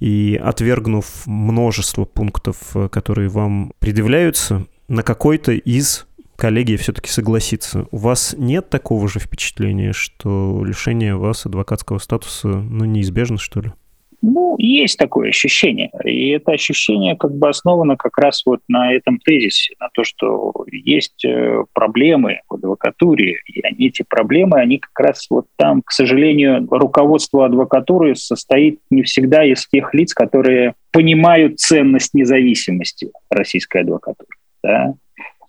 и 0.00 0.40
отвергнув 0.42 1.26
множество 1.26 2.06
пунктов, 2.06 2.56
которые 2.90 3.28
вам 3.28 3.72
предъявляются, 3.80 4.64
на 4.92 5.02
какой-то 5.02 5.52
из 5.52 6.06
коллегия 6.36 6.76
все-таки 6.76 7.08
согласится. 7.08 7.86
У 7.90 7.96
вас 7.96 8.34
нет 8.36 8.68
такого 8.68 9.08
же 9.08 9.20
впечатления, 9.20 9.92
что 9.92 10.62
лишение 10.64 11.16
вас 11.16 11.46
адвокатского 11.46 11.98
статуса 11.98 12.48
ну, 12.48 12.84
неизбежно, 12.84 13.38
что 13.38 13.60
ли? 13.62 13.72
Ну, 14.20 14.54
есть 14.58 14.98
такое 14.98 15.30
ощущение. 15.30 15.90
И 16.04 16.28
это 16.28 16.52
ощущение 16.52 17.16
как 17.16 17.34
бы 17.34 17.48
основано 17.48 17.96
как 17.96 18.18
раз 18.18 18.42
вот 18.44 18.60
на 18.68 18.92
этом 18.92 19.18
тезисе, 19.18 19.74
на 19.80 19.88
то, 19.94 20.04
что 20.04 20.52
есть 20.70 21.24
э, 21.24 21.64
проблемы 21.72 22.40
в 22.48 22.54
адвокатуре, 22.54 23.38
и 23.46 23.62
они, 23.62 23.88
эти 23.88 24.04
проблемы, 24.06 24.60
они 24.60 24.78
как 24.78 25.00
раз 25.00 25.26
вот 25.30 25.46
там, 25.56 25.80
к 25.80 25.90
сожалению, 25.90 26.68
руководство 26.70 27.46
адвокатуры 27.46 28.14
состоит 28.14 28.78
не 28.90 29.02
всегда 29.02 29.42
из 29.42 29.66
тех 29.66 29.94
лиц, 29.94 30.12
которые 30.12 30.74
понимают 30.92 31.58
ценность 31.58 32.12
независимости 32.12 33.10
российской 33.30 33.78
адвокатуры 33.78 34.28
да, 34.62 34.94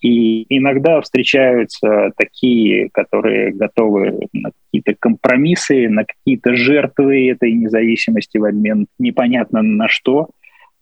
и 0.03 0.45
иногда 0.49 0.99
встречаются 0.99 2.11
такие, 2.17 2.89
которые 2.91 3.53
готовы 3.53 4.27
на 4.33 4.51
какие-то 4.51 4.95
компромиссы, 4.99 5.87
на 5.87 6.03
какие-то 6.03 6.55
жертвы 6.55 7.29
этой 7.29 7.53
независимости 7.53 8.37
в 8.37 8.43
обмен 8.43 8.87
непонятно 8.99 9.61
на 9.61 9.87
что. 9.87 10.29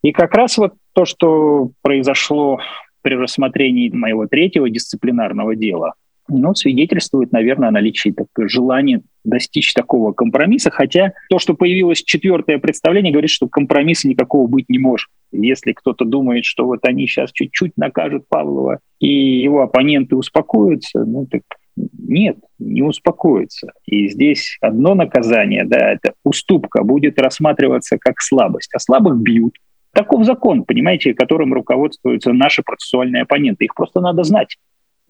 И 0.04 0.12
как 0.12 0.34
раз 0.34 0.58
вот 0.58 0.74
то, 0.94 1.06
что 1.06 1.70
произошло 1.84 2.62
при 3.04 3.14
рассмотрении 3.14 3.92
моего 3.92 4.26
третьего 4.26 4.68
дисциплинарного 4.72 5.56
дела, 5.56 5.94
ну, 6.28 6.56
свидетельствует, 6.56 7.32
наверное, 7.32 7.70
о 7.70 7.72
наличии 7.72 8.14
желания 8.38 9.02
достичь 9.24 9.74
такого 9.74 10.14
компромисса, 10.14 10.72
хотя 10.72 11.14
то, 11.30 11.40
что 11.40 11.54
появилось 11.54 12.04
четвертое 12.04 12.58
представление, 12.58 13.12
говорит, 13.12 13.30
что 13.30 13.48
компромисса 13.48 14.08
никакого 14.08 14.48
быть 14.48 14.70
не 14.70 14.80
может. 14.80 15.10
Если 15.32 15.74
кто-то 15.74 16.06
думает, 16.06 16.46
что 16.46 16.66
вот 16.66 16.86
они 16.86 17.08
сейчас 17.08 17.32
чуть-чуть 17.32 17.74
накажут 17.78 18.26
Павлова 18.28 18.80
и 19.00 19.08
его 19.42 19.62
оппоненты 19.62 20.16
успокоятся, 20.16 21.04
ну 21.06 21.26
так 21.26 21.42
нет, 21.76 22.38
не 22.60 22.82
успокоится. 22.82 23.72
И 23.86 24.10
здесь 24.10 24.58
одно 24.62 24.94
наказание, 24.94 25.64
да, 25.64 25.94
это 25.94 26.14
уступка 26.24 26.84
будет 26.84 27.20
рассматриваться 27.20 27.98
как 27.98 28.22
слабость. 28.22 28.72
А 28.76 28.80
слабых 28.80 29.18
бьют. 29.18 29.56
Таков 29.94 30.26
закон, 30.26 30.64
понимаете, 30.64 31.14
которым 31.14 31.54
руководствуются 31.54 32.32
наши 32.34 32.62
процессуальные 32.62 33.24
оппоненты. 33.24 33.66
Их 33.66 33.76
просто 33.76 34.00
надо 34.00 34.24
знать. 34.24 34.58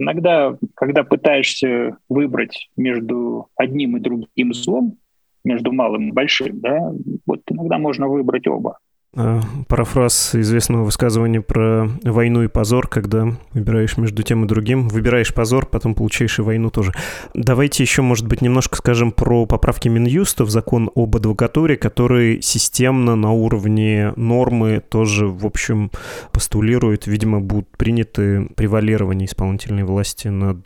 Иногда, 0.01 0.58
когда 0.74 1.03
пытаешься 1.03 1.96
выбрать 2.10 2.72
между 2.75 3.50
одним 3.55 3.98
и 3.98 4.00
другим 4.00 4.51
злом, 4.51 4.98
между 5.43 5.72
малым 5.72 6.10
и 6.10 6.12
большим, 6.12 6.60
да, 6.60 6.91
вот 7.27 7.41
иногда 7.48 7.77
можно 7.77 8.08
выбрать 8.08 8.48
оба. 8.48 8.79
А, 9.13 9.41
парафраз 9.68 10.36
известного 10.36 10.86
высказывания 10.86 11.41
про 11.41 11.89
войну 12.01 12.44
и 12.44 12.48
позор, 12.48 12.88
когда 12.88 13.36
выбираешь 13.51 13.98
между 13.98 14.24
тем 14.24 14.46
и 14.46 14.48
другим. 14.48 14.88
Выбираешь 14.88 15.34
позор, 15.34 15.65
потом 15.65 15.96
получаешь 15.96 16.39
и 16.39 16.41
войну 16.41 16.70
тоже. 16.70 16.94
Давайте 17.34 17.84
еще, 17.84 18.03
может 18.03 18.25
быть, 18.25 18.41
немножко 18.41 18.77
скажем 18.77 19.12
про 19.12 19.46
поправки 19.46 19.89
Минюста 19.89 20.46
в 20.46 20.50
закон 20.50 20.89
об 20.96 21.18
адвокатуре, 21.18 21.75
которые 21.75 22.41
системно 22.41 23.18
на 23.18 23.32
уровне 23.34 24.13
нормы 24.15 24.82
тоже, 24.88 25.27
в 25.27 25.46
общем, 25.46 25.91
постулируют, 26.32 27.06
видимо, 27.06 27.41
будут 27.41 27.68
приняты 27.77 28.48
превалирование 28.56 29.25
исполнительной 29.25 29.84
власти 29.84 30.30
над 30.30 30.65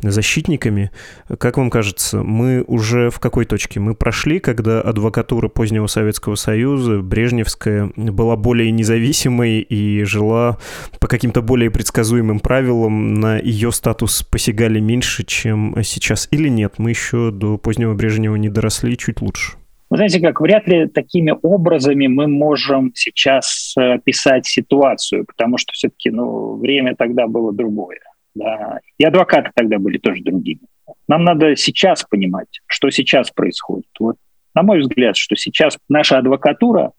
защитниками. 0.00 0.90
Как 1.38 1.56
вам 1.56 1.70
кажется, 1.70 2.24
мы 2.24 2.64
уже 2.66 3.10
в 3.10 3.20
какой 3.20 3.44
точке? 3.44 3.78
Мы 3.78 3.94
прошли, 3.94 4.40
когда 4.40 4.80
адвокатура 4.80 5.48
позднего 5.48 5.86
Советского 5.86 6.34
Союза, 6.34 6.98
Брежневская, 6.98 7.75
была 7.96 8.36
более 8.36 8.70
независимой 8.70 9.60
и 9.60 10.04
жила 10.04 10.58
по 11.00 11.08
каким-то 11.08 11.42
более 11.42 11.70
предсказуемым 11.70 12.40
правилам, 12.40 13.14
на 13.14 13.38
ее 13.38 13.72
статус 13.72 14.22
посягали 14.22 14.80
меньше, 14.80 15.24
чем 15.24 15.74
сейчас. 15.82 16.28
Или 16.30 16.48
нет, 16.48 16.74
мы 16.78 16.90
еще 16.90 17.30
до 17.30 17.58
позднего 17.58 17.94
Брежнева 17.94 18.36
не 18.36 18.48
доросли 18.48 18.96
чуть 18.96 19.20
лучше. 19.20 19.52
Вы 19.88 19.98
знаете 19.98 20.20
как, 20.20 20.40
вряд 20.40 20.66
ли 20.66 20.88
такими 20.88 21.32
образами 21.42 22.08
мы 22.08 22.26
можем 22.26 22.92
сейчас 22.94 23.74
описать 23.76 24.46
ситуацию, 24.46 25.24
потому 25.24 25.58
что 25.58 25.72
все-таки 25.72 26.10
ну, 26.10 26.56
время 26.56 26.96
тогда 26.96 27.28
было 27.28 27.52
другое. 27.52 28.00
Да. 28.34 28.80
И 28.98 29.04
адвокаты 29.04 29.50
тогда 29.54 29.78
были 29.78 29.98
тоже 29.98 30.22
другими. 30.22 30.60
Нам 31.08 31.24
надо 31.24 31.54
сейчас 31.56 32.04
понимать, 32.04 32.60
что 32.66 32.90
сейчас 32.90 33.30
происходит. 33.30 33.86
Вот, 33.98 34.16
на 34.54 34.62
мой 34.62 34.80
взгляд, 34.80 35.16
что 35.16 35.36
сейчас 35.36 35.78
наша 35.88 36.18
адвокатура 36.18 36.92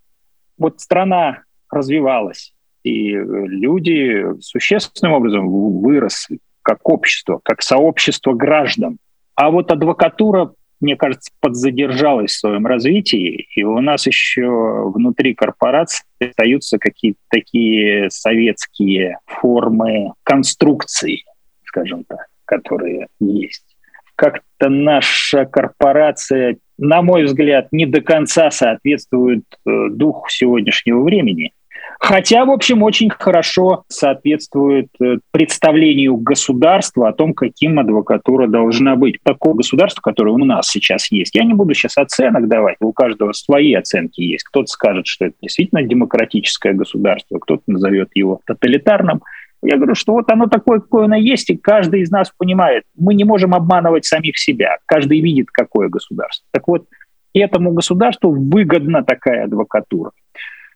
вот 0.57 0.79
страна 0.79 1.43
развивалась, 1.69 2.53
и 2.83 3.11
люди 3.11 4.23
существенным 4.41 5.13
образом 5.13 5.49
выросли 5.49 6.39
как 6.61 6.87
общество, 6.89 7.39
как 7.43 7.61
сообщество 7.61 8.33
граждан. 8.33 8.97
А 9.35 9.51
вот 9.51 9.71
адвокатура, 9.71 10.53
мне 10.79 10.95
кажется, 10.95 11.31
подзадержалась 11.39 12.31
в 12.31 12.39
своем 12.39 12.65
развитии, 12.65 13.47
и 13.55 13.63
у 13.63 13.79
нас 13.81 14.07
еще 14.07 14.89
внутри 14.93 15.33
корпорации 15.33 16.05
остаются 16.19 16.77
какие-то 16.77 17.19
такие 17.29 18.09
советские 18.09 19.19
формы 19.25 20.13
конструкции, 20.23 21.23
скажем 21.65 22.03
так, 22.03 22.27
которые 22.45 23.07
есть. 23.19 23.66
Как-то 24.17 24.69
наша 24.69 25.45
корпорация, 25.45 26.57
на 26.77 27.01
мой 27.01 27.23
взгляд, 27.23 27.67
не 27.71 27.85
до 27.85 28.01
конца 28.01 28.51
соответствует 28.51 29.43
э, 29.65 29.89
духу 29.91 30.25
сегодняшнего 30.29 31.01
времени. 31.03 31.51
Хотя, 31.99 32.45
в 32.45 32.51
общем, 32.51 32.83
очень 32.83 33.09
хорошо 33.09 33.83
соответствует 33.87 34.87
э, 35.01 35.17
представлению 35.31 36.17
государства 36.17 37.09
о 37.09 37.13
том, 37.13 37.33
каким 37.33 37.79
адвокатура 37.79 38.47
должна 38.47 38.95
быть. 38.95 39.17
Такое 39.23 39.53
государство, 39.53 40.01
которое 40.01 40.31
у 40.31 40.45
нас 40.45 40.67
сейчас 40.67 41.11
есть. 41.11 41.35
Я 41.35 41.43
не 41.43 41.53
буду 41.53 41.73
сейчас 41.73 41.97
оценок 41.97 42.47
давать, 42.47 42.77
у 42.79 42.93
каждого 42.93 43.33
свои 43.33 43.73
оценки 43.73 44.21
есть. 44.21 44.43
Кто-то 44.45 44.67
скажет, 44.67 45.07
что 45.07 45.25
это 45.25 45.35
действительно 45.41 45.83
демократическое 45.83 46.73
государство, 46.73 47.39
кто-то 47.39 47.63
назовет 47.67 48.09
его 48.13 48.41
тоталитарным. 48.45 49.21
Я 49.63 49.77
говорю, 49.77 49.95
что 49.95 50.13
вот 50.13 50.29
оно 50.31 50.47
такое, 50.47 50.79
какое 50.79 51.05
оно 51.05 51.15
есть, 51.15 51.49
и 51.49 51.57
каждый 51.57 52.01
из 52.01 52.11
нас 52.11 52.31
понимает, 52.37 52.83
мы 52.95 53.15
не 53.15 53.23
можем 53.23 53.55
обманывать 53.55 54.05
самих 54.05 54.37
себя. 54.37 54.77
Каждый 54.85 55.19
видит, 55.19 55.47
какое 55.51 55.89
государство. 55.89 56.45
Так 56.51 56.67
вот, 56.67 56.85
этому 57.33 57.71
государству 57.71 58.31
выгодна 58.31 59.03
такая 59.03 59.45
адвокатура. 59.45 60.11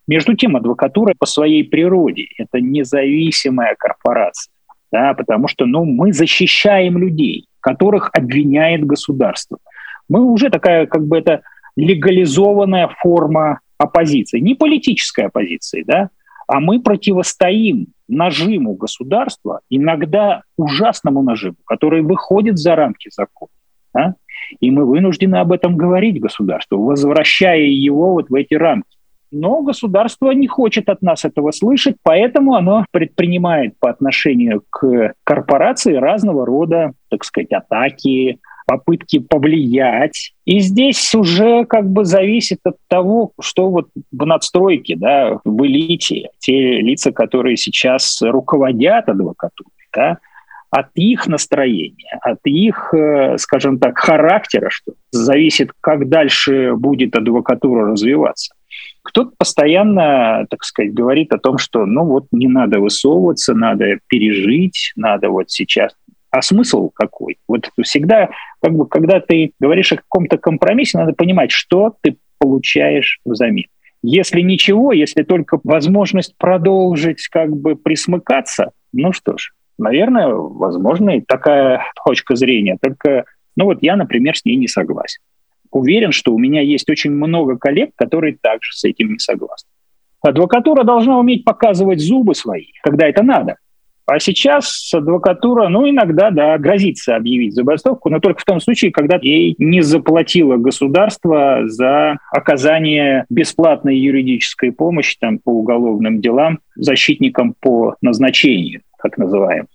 Между 0.07 0.35
тем, 0.35 0.55
адвокатура 0.55 1.13
по 1.17 1.25
своей 1.25 1.63
природе– 1.63 2.27
это 2.37 2.59
независимая 2.59 3.75
корпорация, 3.77 4.51
да, 4.91 5.13
потому 5.13 5.47
что 5.47 5.65
ну, 5.65 5.85
мы 5.85 6.11
защищаем 6.11 6.97
людей, 6.97 7.47
которых 7.59 8.09
обвиняет 8.13 8.83
государство. 8.83 9.59
Мы 10.09 10.23
уже 10.23 10.49
такая, 10.49 10.87
как 10.87 11.05
бы 11.07 11.17
это 11.17 11.41
легализованная 11.75 12.89
форма 12.99 13.59
оппозиции, 13.77 14.39
не 14.39 14.55
политической 14.55 15.25
оппозиции, 15.25 15.83
да, 15.83 16.09
а 16.51 16.59
мы 16.59 16.81
противостоим 16.81 17.87
нажиму 18.09 18.73
государства, 18.73 19.61
иногда 19.69 20.43
ужасному 20.57 21.21
нажиму, 21.21 21.55
который 21.63 22.01
выходит 22.01 22.57
за 22.57 22.75
рамки 22.75 23.09
закона. 23.09 23.51
Да? 23.93 24.15
И 24.59 24.69
мы 24.69 24.85
вынуждены 24.85 25.37
об 25.37 25.53
этом 25.53 25.77
говорить 25.77 26.19
государству, 26.19 26.83
возвращая 26.83 27.61
его 27.61 28.11
вот 28.11 28.29
в 28.29 28.35
эти 28.35 28.55
рамки. 28.55 28.97
Но 29.31 29.61
государство 29.61 30.31
не 30.31 30.47
хочет 30.47 30.89
от 30.89 31.01
нас 31.01 31.23
этого 31.23 31.51
слышать, 31.51 31.95
поэтому 32.03 32.55
оно 32.55 32.85
предпринимает 32.91 33.79
по 33.79 33.89
отношению 33.89 34.61
к 34.69 35.13
корпорации 35.23 35.93
разного 35.93 36.45
рода, 36.45 36.91
так 37.09 37.23
сказать, 37.23 37.53
атаки, 37.53 38.39
попытки 38.71 39.19
повлиять. 39.19 40.31
И 40.45 40.61
здесь 40.61 41.13
уже 41.13 41.65
как 41.65 41.89
бы 41.89 42.05
зависит 42.05 42.59
от 42.63 42.77
того, 42.87 43.33
что 43.41 43.69
вот 43.69 43.89
в 44.13 44.25
надстройке, 44.25 44.95
да, 44.95 45.39
в 45.43 45.65
элите, 45.65 46.29
те 46.39 46.79
лица, 46.79 47.11
которые 47.11 47.57
сейчас 47.57 48.21
руководят 48.21 49.09
адвокатурой, 49.09 49.73
да, 49.93 50.19
от 50.69 50.87
их 50.95 51.27
настроения, 51.27 52.17
от 52.21 52.39
их, 52.45 52.93
э, 52.93 53.37
скажем 53.37 53.77
так, 53.77 53.97
характера, 53.97 54.69
что 54.69 54.93
зависит, 55.11 55.71
как 55.81 56.07
дальше 56.07 56.73
будет 56.75 57.17
адвокатура 57.17 57.91
развиваться. 57.91 58.53
Кто-то 59.01 59.31
постоянно, 59.37 60.45
так 60.49 60.63
сказать, 60.63 60.93
говорит 60.93 61.33
о 61.33 61.39
том, 61.39 61.57
что 61.57 61.85
ну 61.85 62.05
вот 62.05 62.27
не 62.31 62.47
надо 62.47 62.79
высовываться, 62.79 63.53
надо 63.53 63.99
пережить, 64.07 64.93
надо 64.95 65.29
вот 65.29 65.51
сейчас 65.51 65.91
а 66.31 66.41
смысл 66.41 66.89
какой? 66.89 67.37
Вот 67.47 67.69
всегда, 67.83 68.29
как 68.61 68.73
бы, 68.73 68.87
когда 68.87 69.19
ты 69.19 69.51
говоришь 69.59 69.91
о 69.91 69.97
каком-то 69.97 70.37
компромиссе, 70.37 70.97
надо 70.97 71.13
понимать, 71.13 71.51
что 71.51 71.95
ты 72.01 72.17
получаешь 72.39 73.19
взамен. 73.25 73.65
Если 74.01 74.41
ничего, 74.41 74.93
если 74.93 75.23
только 75.23 75.59
возможность 75.63 76.35
продолжить 76.37 77.27
как 77.27 77.55
бы 77.55 77.75
присмыкаться, 77.75 78.71
ну 78.93 79.11
что 79.13 79.37
ж, 79.37 79.51
наверное, 79.77 80.29
возможно 80.29 81.17
и 81.17 81.21
такая 81.21 81.85
точка 82.05 82.35
зрения. 82.35 82.77
Только, 82.81 83.25
ну 83.55 83.65
вот 83.65 83.83
я, 83.83 83.95
например, 83.95 84.35
с 84.35 84.45
ней 84.45 84.55
не 84.55 84.67
согласен. 84.67 85.21
Уверен, 85.69 86.11
что 86.11 86.33
у 86.33 86.39
меня 86.39 86.61
есть 86.61 86.89
очень 86.89 87.11
много 87.11 87.57
коллег, 87.57 87.91
которые 87.95 88.37
также 88.41 88.71
с 88.73 88.83
этим 88.83 89.13
не 89.13 89.19
согласны. 89.19 89.69
Адвокатура 90.21 90.83
должна 90.83 91.19
уметь 91.19 91.43
показывать 91.43 91.99
зубы 91.99 92.35
свои, 92.35 92.67
когда 92.83 93.07
это 93.07 93.23
надо. 93.23 93.57
А 94.13 94.19
сейчас 94.19 94.91
адвокатура, 94.93 95.69
ну, 95.69 95.89
иногда, 95.89 96.31
да, 96.31 96.57
грозится 96.57 97.15
объявить 97.15 97.55
забастовку, 97.55 98.09
но 98.09 98.19
только 98.19 98.41
в 98.41 98.43
том 98.43 98.59
случае, 98.59 98.91
когда 98.91 99.17
ей 99.21 99.55
не 99.57 99.79
заплатило 99.79 100.57
государство 100.57 101.61
за 101.67 102.17
оказание 102.29 103.23
бесплатной 103.29 103.97
юридической 103.97 104.73
помощи 104.73 105.15
там, 105.17 105.39
по 105.39 105.51
уголовным 105.51 106.19
делам 106.19 106.59
защитникам 106.75 107.55
по 107.57 107.95
назначению, 108.01 108.81
так 109.01 109.17
называемым. 109.17 109.69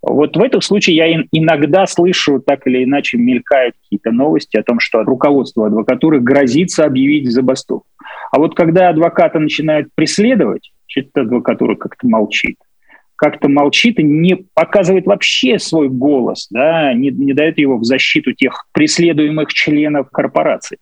Вот 0.00 0.34
в 0.34 0.40
этом 0.40 0.62
случае 0.62 0.96
я 0.96 1.24
иногда 1.30 1.86
слышу, 1.86 2.40
так 2.40 2.66
или 2.66 2.84
иначе 2.84 3.18
мелькают 3.18 3.74
какие-то 3.82 4.12
новости 4.12 4.56
о 4.56 4.62
том, 4.62 4.80
что 4.80 5.02
руководство 5.02 5.66
адвокатуры 5.66 6.20
грозится 6.20 6.86
объявить 6.86 7.30
забастовку. 7.30 7.86
А 8.32 8.38
вот 8.38 8.54
когда 8.54 8.88
адвоката 8.88 9.38
начинают 9.38 9.88
преследовать, 9.94 10.70
что-то 10.86 11.20
адвокатура 11.20 11.74
как-то 11.74 12.08
молчит 12.08 12.56
как-то 13.18 13.48
молчит 13.48 13.98
и 13.98 14.04
не 14.04 14.36
показывает 14.54 15.06
вообще 15.06 15.58
свой 15.58 15.88
голос, 15.88 16.46
да, 16.50 16.94
не, 16.94 17.10
не 17.10 17.34
дает 17.34 17.58
его 17.58 17.76
в 17.76 17.84
защиту 17.84 18.32
тех 18.32 18.66
преследуемых 18.72 19.52
членов 19.52 20.08
корпорации. 20.10 20.78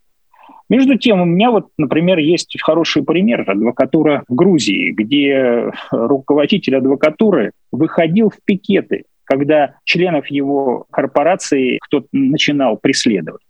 Между 0.69 0.97
тем, 0.97 1.21
у 1.21 1.25
меня 1.25 1.49
вот, 1.49 1.69
например, 1.77 2.19
есть 2.19 2.55
хороший 2.61 3.03
пример 3.03 3.49
адвокатура 3.49 4.23
в 4.27 4.35
Грузии, 4.35 4.91
где 4.91 5.71
руководитель 5.91 6.75
адвокатуры 6.75 7.51
выходил 7.71 8.29
в 8.29 8.35
пикеты, 8.45 9.05
когда 9.23 9.75
членов 9.83 10.27
его 10.27 10.85
корпорации 10.91 11.79
кто-то 11.81 12.07
начинал 12.11 12.77
преследовать. 12.77 13.41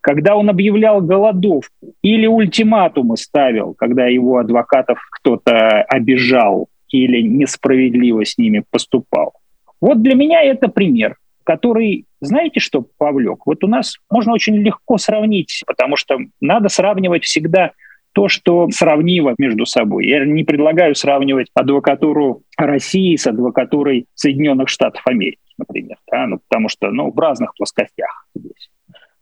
Когда 0.00 0.34
он 0.34 0.50
объявлял 0.50 1.00
голодовку 1.00 1.94
или 2.02 2.26
ультиматумы 2.26 3.16
ставил, 3.16 3.74
когда 3.74 4.06
его 4.06 4.38
адвокатов 4.38 4.98
кто-то 5.12 5.82
обижал, 5.82 6.68
или 6.92 7.20
несправедливо 7.22 8.24
с 8.24 8.38
ними 8.38 8.64
поступал. 8.70 9.34
Вот 9.80 10.02
для 10.02 10.14
меня 10.14 10.42
это 10.42 10.68
пример, 10.68 11.16
который, 11.42 12.06
знаете 12.20 12.60
что, 12.60 12.86
повлек? 12.98 13.46
Вот 13.46 13.64
у 13.64 13.66
нас 13.66 13.96
можно 14.10 14.32
очень 14.32 14.56
легко 14.56 14.98
сравнить, 14.98 15.64
потому 15.66 15.96
что 15.96 16.18
надо 16.40 16.68
сравнивать 16.68 17.24
всегда 17.24 17.72
то, 18.12 18.28
что 18.28 18.68
сравнимо 18.70 19.34
между 19.38 19.64
собой. 19.66 20.06
Я 20.06 20.24
не 20.24 20.44
предлагаю 20.44 20.94
сравнивать 20.94 21.48
адвокатуру 21.54 22.42
России 22.56 23.16
с 23.16 23.26
адвокатурой 23.26 24.06
Соединенных 24.14 24.68
Штатов 24.68 25.02
Америки, 25.06 25.40
например, 25.58 25.96
да? 26.10 26.26
ну, 26.26 26.38
потому 26.46 26.68
что 26.68 26.90
ну, 26.90 27.10
в 27.10 27.18
разных 27.18 27.54
плоскостях 27.56 28.28
здесь. 28.34 28.70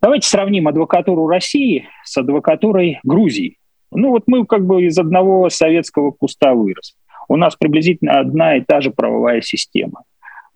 Давайте 0.03 0.29
сравним 0.29 0.67
адвокатуру 0.67 1.29
России 1.29 1.87
с 2.05 2.17
адвокатурой 2.17 2.99
Грузии. 3.05 3.59
Ну 3.93 4.11
вот 4.11 4.25
мы 4.27 4.45
как 4.47 4.67
бы 4.67 4.85
из 4.85 4.99
одного 4.99 5.49
советского 5.51 6.11
куста 6.11 6.55
выросли 6.55 7.00
у 7.31 7.37
нас 7.37 7.55
приблизительно 7.55 8.19
одна 8.19 8.57
и 8.57 8.61
та 8.61 8.81
же 8.81 8.91
правовая 8.91 9.41
система. 9.41 10.03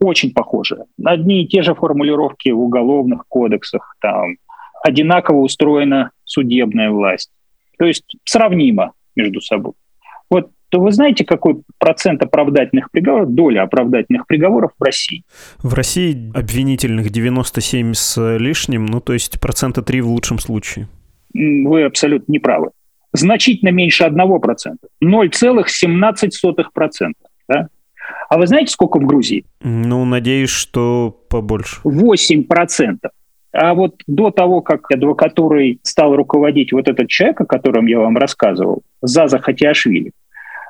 Очень 0.01 0.35
похожая. 0.35 0.87
Одни 1.05 1.45
и 1.45 1.47
те 1.47 1.63
же 1.63 1.73
формулировки 1.73 2.49
в 2.49 2.59
уголовных 2.59 3.27
кодексах, 3.29 3.95
там 4.01 4.37
одинаково 4.83 5.39
устроена 5.39 6.11
судебная 6.25 6.91
власть. 6.91 7.31
То 7.79 7.85
есть 7.85 8.17
сравнимо 8.25 8.93
между 9.15 9.41
собой. 9.41 9.75
Вот 10.29 10.51
то 10.69 10.81
вы 10.81 10.91
знаете, 10.91 11.25
какой 11.25 11.63
процент 11.79 12.25
оправдательных 12.25 12.91
приговоров, 12.91 13.33
доля 13.33 13.63
оправдательных 13.63 14.27
приговоров 14.27 14.73
в 14.77 14.83
России? 14.83 15.23
В 15.63 15.75
России 15.75 16.33
обвинительных 16.37 17.11
97 17.11 17.95
с 17.95 18.37
лишним, 18.37 18.87
ну 18.87 19.01
то 19.01 19.13
есть 19.13 19.41
процента 19.41 19.83
3 19.83 20.01
в 20.01 20.09
лучшем 20.09 20.41
случае. 20.41 20.89
Вы 21.33 21.85
абсолютно 21.85 22.33
не 22.33 22.41
правы 22.41 22.71
значительно 23.14 23.70
меньше 23.70 24.05
1%. 24.05 24.77
0,17%. 25.03 27.12
Да? 27.48 27.68
А 28.29 28.37
вы 28.37 28.46
знаете, 28.46 28.72
сколько 28.72 28.98
в 28.98 29.07
Грузии? 29.07 29.46
Ну, 29.62 30.05
надеюсь, 30.05 30.50
что 30.50 31.18
побольше. 31.31 31.81
8%. 31.85 32.98
А 33.53 33.74
вот 33.74 34.03
до 34.07 34.31
того, 34.31 34.61
как 34.62 34.90
адвокатурой 34.90 35.79
стал 35.83 36.16
руководить 36.16 36.72
вот 36.72 36.88
этот 36.88 37.09
человек, 37.09 37.40
о 37.40 37.46
котором 37.46 37.87
я 37.87 38.00
вам 38.00 38.18
рассказывал, 38.18 38.83
Заза 39.00 39.38
Хатиашвили, 39.38 40.11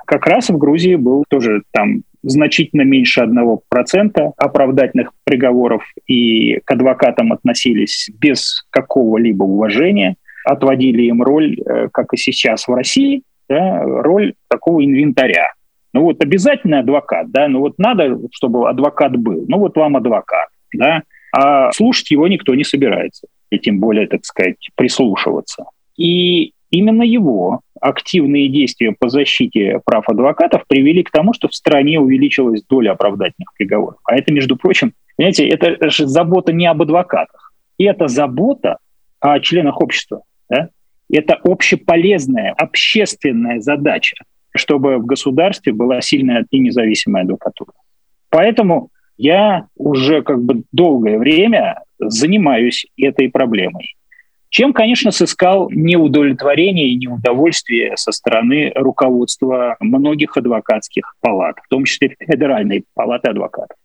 как 0.06 0.26
раз 0.26 0.50
в 0.50 0.58
Грузии 0.58 0.96
был 0.96 1.24
тоже 1.28 1.62
там 1.70 2.02
значительно 2.22 2.82
меньше 2.82 3.22
1% 3.22 4.32
оправдательных 4.36 5.12
приговоров, 5.24 5.82
и 6.06 6.60
к 6.64 6.70
адвокатам 6.70 7.32
относились 7.32 8.10
без 8.18 8.66
какого-либо 8.70 9.44
уважения 9.44 10.16
отводили 10.44 11.02
им 11.02 11.22
роль, 11.22 11.58
э, 11.60 11.88
как 11.92 12.12
и 12.12 12.16
сейчас 12.16 12.68
в 12.68 12.74
России, 12.74 13.22
да, 13.48 13.82
роль 13.82 14.34
такого 14.48 14.84
инвентаря. 14.84 15.52
Ну 15.92 16.02
вот 16.02 16.22
обязательно 16.22 16.80
адвокат, 16.80 17.30
да, 17.30 17.48
ну 17.48 17.60
вот 17.60 17.78
надо, 17.78 18.18
чтобы 18.32 18.68
адвокат 18.68 19.16
был, 19.16 19.44
ну 19.48 19.58
вот 19.58 19.76
вам 19.76 19.96
адвокат, 19.96 20.48
да, 20.72 21.02
а 21.32 21.72
слушать 21.72 22.10
его 22.10 22.26
никто 22.28 22.54
не 22.54 22.64
собирается, 22.64 23.26
и 23.50 23.58
тем 23.58 23.80
более, 23.80 24.06
так 24.06 24.24
сказать, 24.24 24.56
прислушиваться. 24.74 25.64
И 25.96 26.52
именно 26.70 27.02
его 27.02 27.60
активные 27.80 28.48
действия 28.48 28.94
по 28.98 29.08
защите 29.08 29.80
прав 29.84 30.08
адвокатов 30.08 30.64
привели 30.66 31.02
к 31.02 31.10
тому, 31.10 31.32
что 31.32 31.48
в 31.48 31.54
стране 31.54 32.00
увеличилась 32.00 32.64
доля 32.68 32.92
оправдательных 32.92 33.52
приговоров. 33.56 34.00
А 34.04 34.16
это, 34.16 34.32
между 34.32 34.56
прочим, 34.56 34.94
понимаете, 35.16 35.46
это 35.46 35.90
же 35.90 36.06
забота 36.06 36.52
не 36.52 36.66
об 36.66 36.82
адвокатах, 36.82 37.52
это 37.78 38.08
забота 38.08 38.78
о 39.20 39.38
членах 39.40 39.80
общества. 39.80 40.22
Да? 40.54 40.68
Это 41.10 41.34
общеполезная, 41.42 42.52
общественная 42.52 43.60
задача, 43.60 44.16
чтобы 44.54 44.98
в 44.98 45.06
государстве 45.06 45.72
была 45.72 46.00
сильная 46.00 46.44
и 46.50 46.58
независимая 46.58 47.24
адвокатура. 47.24 47.72
Поэтому 48.30 48.90
я 49.16 49.66
уже 49.76 50.22
как 50.22 50.42
бы 50.42 50.62
долгое 50.72 51.18
время 51.18 51.82
занимаюсь 51.98 52.86
этой 52.96 53.28
проблемой 53.28 53.96
чем, 54.54 54.72
конечно, 54.72 55.10
сыскал 55.10 55.68
неудовлетворение 55.68 56.88
и 56.88 56.96
неудовольствие 56.96 57.96
со 57.96 58.12
стороны 58.12 58.70
руководства 58.76 59.74
многих 59.80 60.36
адвокатских 60.36 61.16
палат, 61.20 61.56
в 61.64 61.68
том 61.68 61.84
числе 61.84 62.14
Федеральной 62.20 62.84
палаты 62.94 63.30
адвокатов. 63.30 63.76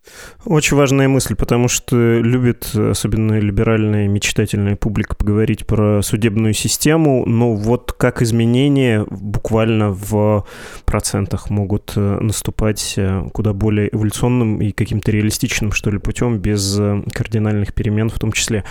Очень 0.45 0.77
важная 0.77 1.07
мысль, 1.07 1.35
потому 1.35 1.69
что 1.69 1.95
любит 1.95 2.75
особенно 2.75 3.39
либеральная 3.39 4.07
мечтательная 4.07 4.75
публика 4.75 5.15
поговорить 5.15 5.65
про 5.65 6.03
судебную 6.03 6.53
систему, 6.53 7.25
но 7.25 7.55
вот 7.55 7.91
как 7.93 8.21
изменения 8.21 9.07
буквально 9.09 9.89
в 9.89 10.45
процентах 10.85 11.49
могут 11.49 11.93
э, 11.95 11.99
наступать 11.99 12.93
э, 12.97 13.23
куда 13.33 13.53
более 13.53 13.89
эволюционным 13.91 14.61
и 14.61 14.71
каким-то 14.71 15.11
реалистичным, 15.11 15.71
что 15.71 15.89
ли, 15.89 15.97
путем, 15.97 16.37
без 16.37 16.77
э, 16.79 17.01
кардинальных 17.11 17.73
перемен 17.73 18.09
в 18.09 18.19
том 18.19 18.31
числе. 18.33 18.63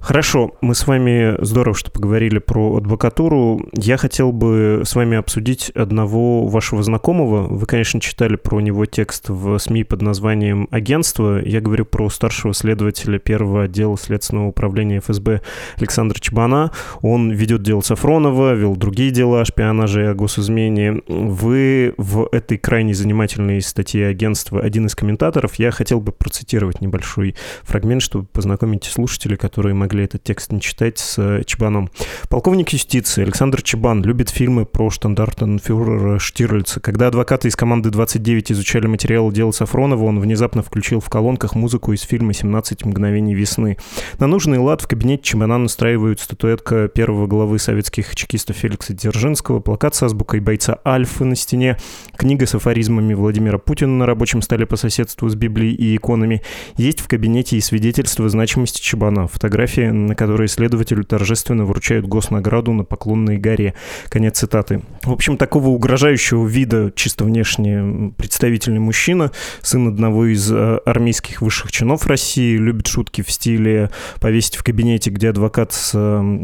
Хорошо, 0.00 0.52
мы 0.62 0.74
с 0.74 0.86
вами 0.86 1.41
здорово, 1.44 1.76
что 1.76 1.90
поговорили 1.90 2.38
про 2.38 2.76
адвокатуру. 2.76 3.60
Я 3.72 3.96
хотел 3.96 4.32
бы 4.32 4.82
с 4.84 4.94
вами 4.94 5.16
обсудить 5.16 5.70
одного 5.70 6.46
вашего 6.46 6.82
знакомого. 6.82 7.46
Вы, 7.48 7.66
конечно, 7.66 8.00
читали 8.00 8.36
про 8.36 8.60
него 8.60 8.86
текст 8.86 9.28
в 9.28 9.58
СМИ 9.58 9.84
под 9.84 10.02
названием 10.02 10.68
«Агентство». 10.70 11.44
Я 11.44 11.60
говорю 11.60 11.84
про 11.84 12.08
старшего 12.10 12.54
следователя 12.54 13.18
первого 13.18 13.64
отдела 13.64 13.96
Следственного 13.98 14.48
управления 14.48 15.00
ФСБ 15.00 15.42
Александра 15.78 16.18
Чебана. 16.18 16.70
Он 17.00 17.30
ведет 17.30 17.62
дело 17.62 17.80
Сафронова, 17.80 18.54
вел 18.54 18.76
другие 18.76 19.10
дела 19.10 19.40
о 19.40 19.44
шпионаже 19.44 20.02
и 20.02 20.06
о 20.06 20.14
госизмене. 20.14 21.02
Вы 21.08 21.94
в 21.96 22.28
этой 22.32 22.58
крайне 22.58 22.94
занимательной 22.94 23.60
статье 23.62 24.06
агентства 24.06 24.60
один 24.60 24.86
из 24.86 24.94
комментаторов. 24.94 25.56
Я 25.56 25.70
хотел 25.70 26.00
бы 26.00 26.12
процитировать 26.12 26.80
небольшой 26.80 27.34
фрагмент, 27.62 28.02
чтобы 28.02 28.26
познакомить 28.26 28.84
слушателей, 28.84 29.36
которые 29.36 29.74
могли 29.74 30.04
этот 30.04 30.22
текст 30.22 30.52
не 30.52 30.60
читать, 30.60 30.98
с 30.98 31.31
Чебаном. 31.44 31.90
Полковник 32.28 32.70
юстиции 32.70 33.22
Александр 33.22 33.62
Чебан 33.62 34.02
любит 34.02 34.30
фильмы 34.30 34.64
про 34.66 34.90
штандартенфюрера 34.90 36.18
Штирлица. 36.18 36.80
Когда 36.80 37.08
адвокаты 37.08 37.48
из 37.48 37.56
команды 37.56 37.90
29 37.90 38.52
изучали 38.52 38.86
материалы 38.86 39.32
дела 39.32 39.52
Сафронова, 39.52 40.04
он 40.04 40.20
внезапно 40.20 40.62
включил 40.62 41.00
в 41.00 41.08
колонках 41.08 41.54
музыку 41.54 41.92
из 41.92 42.02
фильма 42.02 42.32
«17 42.32 42.86
мгновений 42.86 43.34
весны». 43.34 43.78
На 44.18 44.26
нужный 44.26 44.58
лад 44.58 44.82
в 44.82 44.88
кабинете 44.88 45.22
Чебана 45.22 45.58
настраивают 45.58 46.20
статуэтка 46.20 46.88
первого 46.88 47.26
главы 47.26 47.58
советских 47.58 48.14
чекистов 48.14 48.56
Феликса 48.56 48.94
Дзержинского, 48.94 49.60
плакат 49.60 49.94
с 49.94 50.02
азбукой 50.02 50.40
бойца 50.40 50.78
Альфы 50.86 51.24
на 51.24 51.36
стене, 51.36 51.76
книга 52.16 52.46
с 52.46 52.54
афоризмами 52.54 53.14
Владимира 53.14 53.58
Путина 53.58 53.92
на 53.92 54.06
рабочем 54.06 54.42
столе 54.42 54.66
по 54.66 54.76
соседству 54.76 55.28
с 55.28 55.34
Библией 55.34 55.74
и 55.74 55.96
иконами. 55.96 56.42
Есть 56.76 57.00
в 57.00 57.08
кабинете 57.08 57.56
и 57.56 57.60
свидетельство 57.60 58.28
значимости 58.28 58.80
Чебана, 58.80 59.26
фотографии, 59.26 59.90
на 59.90 60.14
которой 60.14 60.48
следователю 60.48 61.04
торжественно 61.12 61.66
вручают 61.66 62.06
госнаграду 62.06 62.72
на 62.72 62.84
Поклонной 62.84 63.36
горе. 63.36 63.74
Конец 64.08 64.38
цитаты. 64.38 64.80
В 65.02 65.12
общем, 65.12 65.36
такого 65.36 65.68
угрожающего 65.68 66.46
вида, 66.46 66.90
чисто 66.96 67.24
внешне, 67.24 68.14
представительный 68.16 68.78
мужчина, 68.78 69.30
сын 69.60 69.88
одного 69.88 70.24
из 70.24 70.50
э, 70.50 70.78
армейских 70.86 71.42
высших 71.42 71.70
чинов 71.70 72.06
России, 72.06 72.56
любит 72.56 72.86
шутки 72.86 73.20
в 73.20 73.30
стиле 73.30 73.90
повесить 74.22 74.56
в 74.56 74.64
кабинете, 74.64 75.10
где 75.10 75.28
адвокат 75.28 75.74
с 75.74 75.90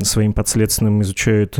своим 0.02 0.34
подследственным 0.34 1.00
изучает 1.00 1.56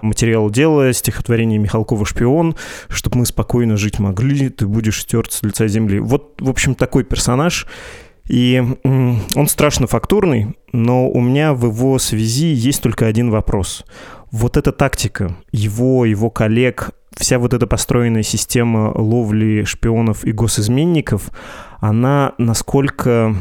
материал 0.00 0.48
дела, 0.48 0.92
стихотворение 0.92 1.58
Михалкова 1.58 2.06
«Шпион», 2.06 2.54
чтобы 2.88 3.18
мы 3.18 3.26
спокойно 3.26 3.76
жить 3.76 3.98
могли, 3.98 4.50
ты 4.50 4.68
будешь 4.68 5.00
стерт 5.00 5.32
с 5.32 5.42
лица 5.42 5.66
земли. 5.66 5.98
Вот, 5.98 6.40
в 6.40 6.48
общем, 6.48 6.76
такой 6.76 7.02
персонаж. 7.02 7.66
И 8.28 8.62
он 8.82 9.48
страшно 9.48 9.86
фактурный, 9.86 10.56
но 10.72 11.08
у 11.08 11.20
меня 11.20 11.54
в 11.54 11.66
его 11.66 11.98
связи 11.98 12.46
есть 12.46 12.82
только 12.82 13.06
один 13.06 13.30
вопрос. 13.30 13.84
Вот 14.30 14.56
эта 14.56 14.72
тактика 14.72 15.36
его, 15.50 16.04
его 16.04 16.30
коллег, 16.30 16.90
вся 17.16 17.38
вот 17.38 17.52
эта 17.52 17.66
построенная 17.66 18.22
система 18.22 18.92
ловли 18.94 19.64
шпионов 19.64 20.24
и 20.24 20.32
госизменников, 20.32 21.30
она 21.80 22.32
насколько, 22.38 23.34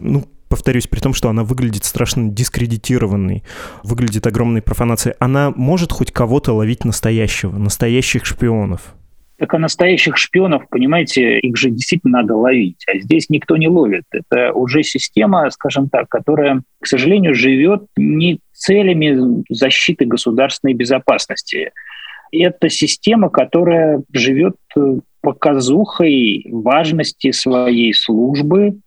ну, 0.00 0.24
повторюсь, 0.48 0.86
при 0.86 1.00
том, 1.00 1.14
что 1.14 1.28
она 1.28 1.42
выглядит 1.42 1.84
страшно 1.84 2.30
дискредитированной, 2.30 3.42
выглядит 3.82 4.26
огромной 4.26 4.62
профанацией, 4.62 5.16
она 5.18 5.52
может 5.56 5.92
хоть 5.92 6.12
кого-то 6.12 6.52
ловить 6.52 6.84
настоящего, 6.84 7.56
настоящих 7.56 8.24
шпионов? 8.24 8.94
Так 9.38 9.52
а 9.52 9.58
настоящих 9.58 10.16
шпионов, 10.16 10.68
понимаете, 10.70 11.38
их 11.38 11.56
же 11.56 11.70
действительно 11.70 12.22
надо 12.22 12.36
ловить. 12.36 12.82
А 12.88 12.98
здесь 12.98 13.28
никто 13.28 13.56
не 13.56 13.68
ловит. 13.68 14.04
Это 14.10 14.52
уже 14.52 14.82
система, 14.82 15.50
скажем 15.50 15.90
так, 15.90 16.08
которая, 16.08 16.62
к 16.80 16.86
сожалению, 16.86 17.34
живет 17.34 17.84
не 17.96 18.40
целями 18.52 19.44
защиты 19.50 20.06
государственной 20.06 20.72
безопасности. 20.72 21.72
Это 22.32 22.70
система, 22.70 23.28
которая 23.28 24.02
живет 24.12 24.56
э, 24.74 25.00
показухой 25.20 26.46
важности 26.50 27.30
своей 27.30 27.92
службы 27.92 28.78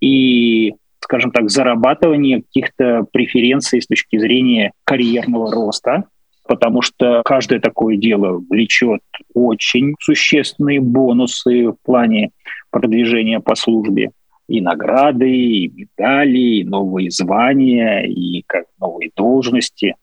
и, 0.00 0.74
скажем 0.98 1.30
так, 1.30 1.48
зарабатывания 1.48 2.42
каких-то 2.42 3.06
преференций 3.12 3.80
с 3.80 3.86
точки 3.86 4.18
зрения 4.18 4.72
карьерного 4.84 5.52
роста 5.52 6.04
потому 6.52 6.82
что 6.82 7.22
каждое 7.24 7.60
такое 7.60 7.96
дело 7.96 8.38
влечет 8.50 9.00
очень 9.32 9.94
существенные 9.98 10.82
бонусы 10.82 11.68
в 11.68 11.76
плане 11.82 12.32
продвижения 12.68 13.40
по 13.40 13.54
службе. 13.54 14.10
И 14.48 14.60
награды, 14.60 15.30
и 15.30 15.68
медали, 15.68 16.58
и 16.58 16.64
новые 16.64 17.10
звания, 17.10 18.02
и 18.02 18.42
как 18.46 18.66
новые 18.78 19.10
должности. 19.16 19.94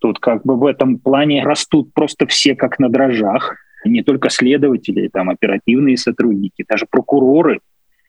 Тут 0.00 0.18
как 0.18 0.46
бы 0.46 0.56
в 0.56 0.64
этом 0.64 0.98
плане 0.98 1.44
растут 1.44 1.92
просто 1.92 2.26
все 2.26 2.54
как 2.54 2.78
на 2.78 2.88
дрожжах. 2.88 3.56
Не 3.84 4.02
только 4.02 4.30
следователи, 4.30 5.08
там 5.08 5.28
оперативные 5.28 5.98
сотрудники, 5.98 6.64
даже 6.66 6.86
прокуроры. 6.90 7.60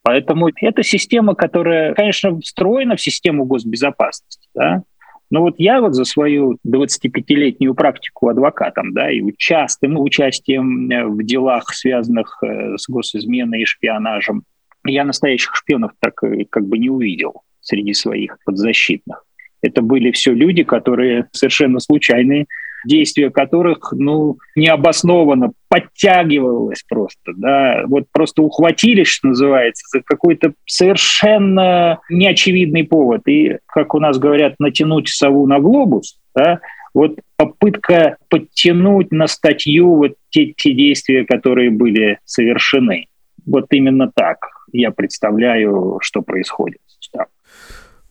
Поэтому 0.04 0.52
это 0.62 0.84
система, 0.84 1.36
которая, 1.36 1.94
конечно, 1.96 2.40
встроена 2.40 2.96
в 2.96 3.02
систему 3.02 3.44
госбезопасности. 3.44 4.48
Да? 4.56 4.84
Но 5.32 5.42
вот 5.42 5.56
я 5.58 5.80
вот 5.80 5.94
за 5.94 6.06
свою 6.06 6.58
25-летнюю 6.68 7.76
практику 7.76 8.30
адвокатом, 8.30 8.94
да, 8.94 9.12
и 9.12 9.22
частым 9.38 10.00
участием 10.00 10.90
э, 10.90 11.06
в 11.06 11.24
делах, 11.24 11.74
связанных 11.74 12.40
э, 12.44 12.78
с 12.78 12.90
госизменой 12.90 13.62
и 13.62 13.66
шпионажем, 13.66 14.44
я 14.86 15.04
настоящих 15.04 15.56
шпионов 15.56 15.92
так 16.00 16.16
как 16.50 16.68
бы 16.68 16.78
не 16.78 16.90
увидел 16.90 17.44
среди 17.62 17.94
своих 17.94 18.38
подзащитных. 18.46 19.26
Это 19.62 19.82
были 19.82 20.12
все 20.12 20.34
люди, 20.34 20.64
которые 20.64 21.28
совершенно 21.32 21.80
случайные, 21.80 22.48
действия 22.86 23.30
которых, 23.30 23.94
ну, 23.96 24.38
необоснованно 24.56 25.52
подтягивалось 25.68 26.84
просто, 26.88 27.34
да, 27.36 27.84
вот 27.88 28.06
просто 28.12 28.42
ухватились, 28.42 29.08
что 29.08 29.30
называется, 29.30 29.86
за 29.92 30.02
какой-то 30.04 30.54
совершенно 30.66 32.00
неочевидный 32.10 32.84
повод. 32.84 33.28
И, 33.28 33.58
как 33.68 33.94
у 33.94 34.00
нас 34.00 34.18
говорят, 34.18 34.56
натянуть 34.60 35.10
сову 35.10 35.46
на 35.48 35.60
глобус, 35.60 36.20
да, 36.36 36.60
вот 36.94 37.20
попытка 37.38 38.18
подтянуть 38.30 39.12
на 39.12 39.28
статью 39.28 39.96
вот 39.96 40.14
те, 40.30 40.54
те 40.58 40.74
действия, 40.74 41.26
которые 41.26 41.70
были 41.70 42.20
совершены. 42.26 43.08
Вот 43.46 43.68
именно 43.72 44.12
так 44.14 44.38
я 44.72 44.92
представляю, 44.92 46.00
что 46.02 46.22
происходит. 46.22 46.80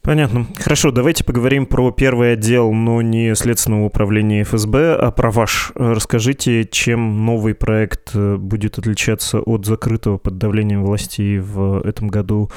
Понятно. 0.09 0.47
Хорошо, 0.57 0.91
давайте 0.91 1.23
поговорим 1.23 1.67
про 1.67 1.91
первый 1.91 2.33
отдел, 2.33 2.73
но 2.73 3.03
не 3.03 3.35
Следственного 3.35 3.85
управления 3.85 4.43
ФСБ, 4.43 4.97
а 4.97 5.11
про 5.11 5.31
ваш. 5.31 5.71
Расскажите, 5.75 6.65
чем 6.65 7.27
новый 7.27 7.55
проект 7.55 8.13
э, 8.15 8.37
будет 8.39 8.79
отличаться 8.79 9.41
от 9.41 9.67
закрытого 9.67 10.17
под 10.17 10.39
давлением 10.39 10.83
власти 10.83 11.37
в 11.37 11.87
этом 11.87 12.09
году, 12.09 12.51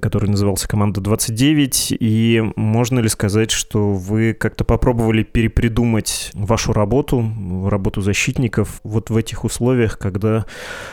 который 0.00 0.30
назывался 0.30 0.68
«Команда 0.68 1.00
29», 1.00 1.96
и 1.98 2.44
можно 2.54 3.00
ли 3.00 3.08
сказать, 3.08 3.50
что 3.50 3.94
вы 3.94 4.32
как-то 4.32 4.62
попробовали 4.62 5.24
перепридумать 5.24 6.30
вашу 6.32 6.72
работу, 6.72 7.28
работу 7.68 8.02
защитников 8.02 8.80
вот 8.84 9.10
в 9.10 9.16
этих 9.16 9.42
условиях, 9.42 9.98
когда 9.98 10.46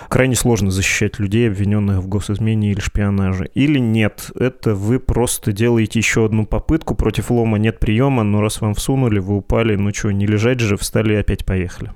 крайне 0.09 0.33
сложно 0.33 0.71
защищать 0.71 1.19
людей, 1.19 1.47
обвиненных 1.47 1.99
в 1.99 2.07
госизмене 2.07 2.71
или 2.71 2.79
шпионаже? 2.79 3.51
Или 3.53 3.77
нет, 3.77 4.31
это 4.33 4.73
вы 4.73 4.99
просто 4.99 5.51
делаете 5.51 5.90
делаете 5.91 5.99
еще 5.99 6.25
одну 6.25 6.45
попытку, 6.45 6.95
против 6.95 7.31
лома 7.31 7.57
нет 7.57 7.79
приема, 7.79 8.23
но 8.23 8.41
раз 8.41 8.61
вам 8.61 8.73
всунули, 8.73 9.19
вы 9.19 9.37
упали, 9.37 9.75
ну 9.75 9.93
что, 9.93 10.11
не 10.11 10.25
лежать 10.25 10.59
же, 10.59 10.77
встали 10.77 11.13
и 11.13 11.17
опять 11.17 11.45
поехали. 11.45 11.91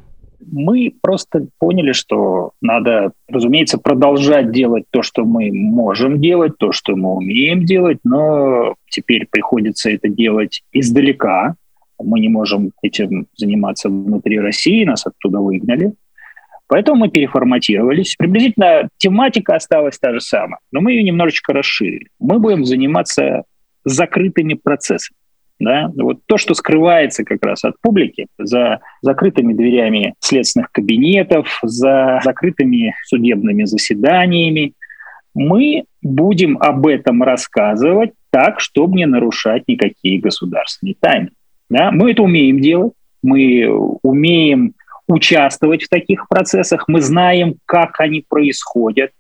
Мы 0.52 0.94
просто 1.02 1.48
поняли, 1.60 1.94
что 1.94 2.52
надо, 2.62 3.12
разумеется, 3.28 3.78
продолжать 3.80 4.52
делать 4.52 4.84
то, 4.92 5.02
что 5.02 5.26
мы 5.26 5.52
можем 5.52 6.22
делать, 6.22 6.58
то, 6.60 6.72
что 6.72 6.96
мы 6.96 7.16
умеем 7.16 7.66
делать, 7.66 7.98
но 8.04 8.76
теперь 8.90 9.26
приходится 9.32 9.90
это 9.90 10.08
делать 10.10 10.62
издалека. 10.72 11.56
Мы 12.00 12.20
не 12.20 12.30
можем 12.30 12.72
этим 12.84 13.26
заниматься 13.36 13.90
внутри 13.90 14.40
России, 14.40 14.86
нас 14.86 15.08
оттуда 15.08 15.40
выгнали. 15.40 15.94
Поэтому 16.68 16.98
мы 16.98 17.10
переформатировались. 17.10 18.16
Приблизительно 18.18 18.90
тематика 18.98 19.56
осталась 19.56 19.98
та 19.98 20.12
же 20.14 20.20
самая, 20.20 20.60
но 20.72 20.82
мы 20.82 20.92
ее 20.92 21.04
немножечко 21.04 21.54
расширили. 21.54 22.08
Мы 22.20 22.40
будем 22.40 22.66
заниматься 22.66 23.44
закрытыми 23.86 24.56
процессами. 24.56 25.18
Да? 25.60 25.90
Вот 25.96 26.20
то, 26.26 26.38
что 26.38 26.54
скрывается 26.54 27.24
как 27.24 27.46
раз 27.46 27.64
от 27.64 27.80
публики 27.82 28.28
за 28.38 28.82
закрытыми 29.02 29.54
дверями 29.54 30.16
следственных 30.20 30.72
кабинетов, 30.72 31.60
за 31.64 32.20
закрытыми 32.24 32.94
судебными 33.06 33.64
заседаниями, 33.64 34.74
мы 35.34 35.86
будем 36.02 36.58
об 36.58 36.88
этом 36.88 37.24
рассказывать 37.24 38.12
так, 38.32 38.60
чтобы 38.60 38.98
не 38.98 39.06
нарушать 39.06 39.64
никакие 39.68 40.20
государственные 40.20 40.96
тайны. 41.00 41.30
Да? 41.70 41.92
Мы 41.92 42.12
это 42.12 42.24
умеем 42.24 42.60
делать, 42.60 42.94
мы 43.24 43.68
умеем 44.02 44.74
участвовать 45.08 45.84
в 45.84 45.90
таких 45.90 46.28
процессах, 46.28 46.86
мы 46.88 47.02
знаем, 47.02 47.56
как 47.66 48.00
они 48.00 48.26
происходят, 48.28 49.12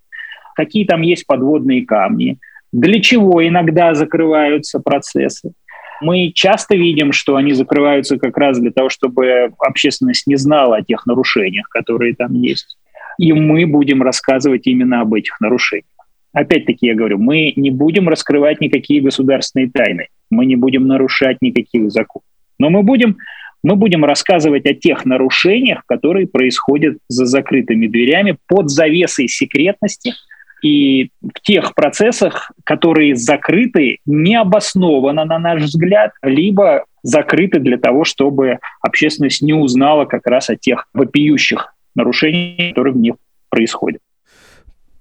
какие 0.56 0.86
там 0.86 1.01
есть 1.01 1.28
подводные 1.28 1.86
камни, 1.86 2.39
для 2.75 2.99
чего 2.99 3.45
иногда 3.47 3.93
закрываются 3.93 4.81
процессы. 4.81 5.53
Мы 6.01 6.33
часто 6.35 6.75
видим, 6.75 7.13
что 7.13 7.38
они 7.38 7.53
закрываются 7.53 8.17
как 8.17 8.38
раз 8.38 8.59
для 8.59 8.69
того, 8.69 8.89
чтобы 8.89 9.53
общественность 9.59 10.27
не 10.27 10.35
знала 10.35 10.77
о 10.77 10.83
тех 10.83 11.05
нарушениях, 11.05 11.69
которые 11.69 12.15
там 12.15 12.33
есть. 12.33 12.77
И 13.17 13.31
мы 13.31 13.65
будем 13.65 14.03
рассказывать 14.03 14.67
именно 14.67 14.99
об 14.99 15.13
этих 15.13 15.39
нарушениях. 15.39 15.85
Опять-таки 16.33 16.88
я 16.88 16.95
говорю, 16.95 17.17
мы 17.17 17.53
не 17.55 17.71
будем 17.71 18.09
раскрывать 18.09 18.59
никакие 18.59 18.99
государственные 19.01 19.71
тайны, 19.71 20.07
мы 20.29 20.45
не 20.45 20.57
будем 20.57 20.85
нарушать 20.85 21.38
никаких 21.39 21.89
законов. 21.91 22.27
Но 22.59 22.69
мы 22.69 22.83
будем, 22.83 23.15
мы 23.63 23.77
будем 23.77 24.03
рассказывать 24.03 24.65
о 24.65 24.73
тех 24.73 25.05
нарушениях, 25.05 25.83
которые 25.85 26.27
происходят 26.27 26.97
за 27.07 27.25
закрытыми 27.25 27.88
дверями 27.88 28.35
под 28.49 28.69
завесой 28.69 29.29
секретности– 29.29 30.11
и 30.61 31.11
в 31.21 31.41
тех 31.41 31.75
процессах, 31.75 32.51
которые 32.63 33.15
закрыты 33.15 33.99
необоснованно, 34.05 35.25
на 35.25 35.39
наш 35.39 35.63
взгляд, 35.63 36.11
либо 36.21 36.85
закрыты 37.03 37.59
для 37.59 37.77
того, 37.77 38.03
чтобы 38.03 38.59
общественность 38.81 39.41
не 39.41 39.53
узнала 39.53 40.05
как 40.05 40.25
раз 40.27 40.49
о 40.49 40.55
тех 40.55 40.87
вопиющих 40.93 41.73
нарушениях, 41.95 42.69
которые 42.69 42.93
в 42.93 42.97
них 42.97 43.15
происходят. 43.49 44.01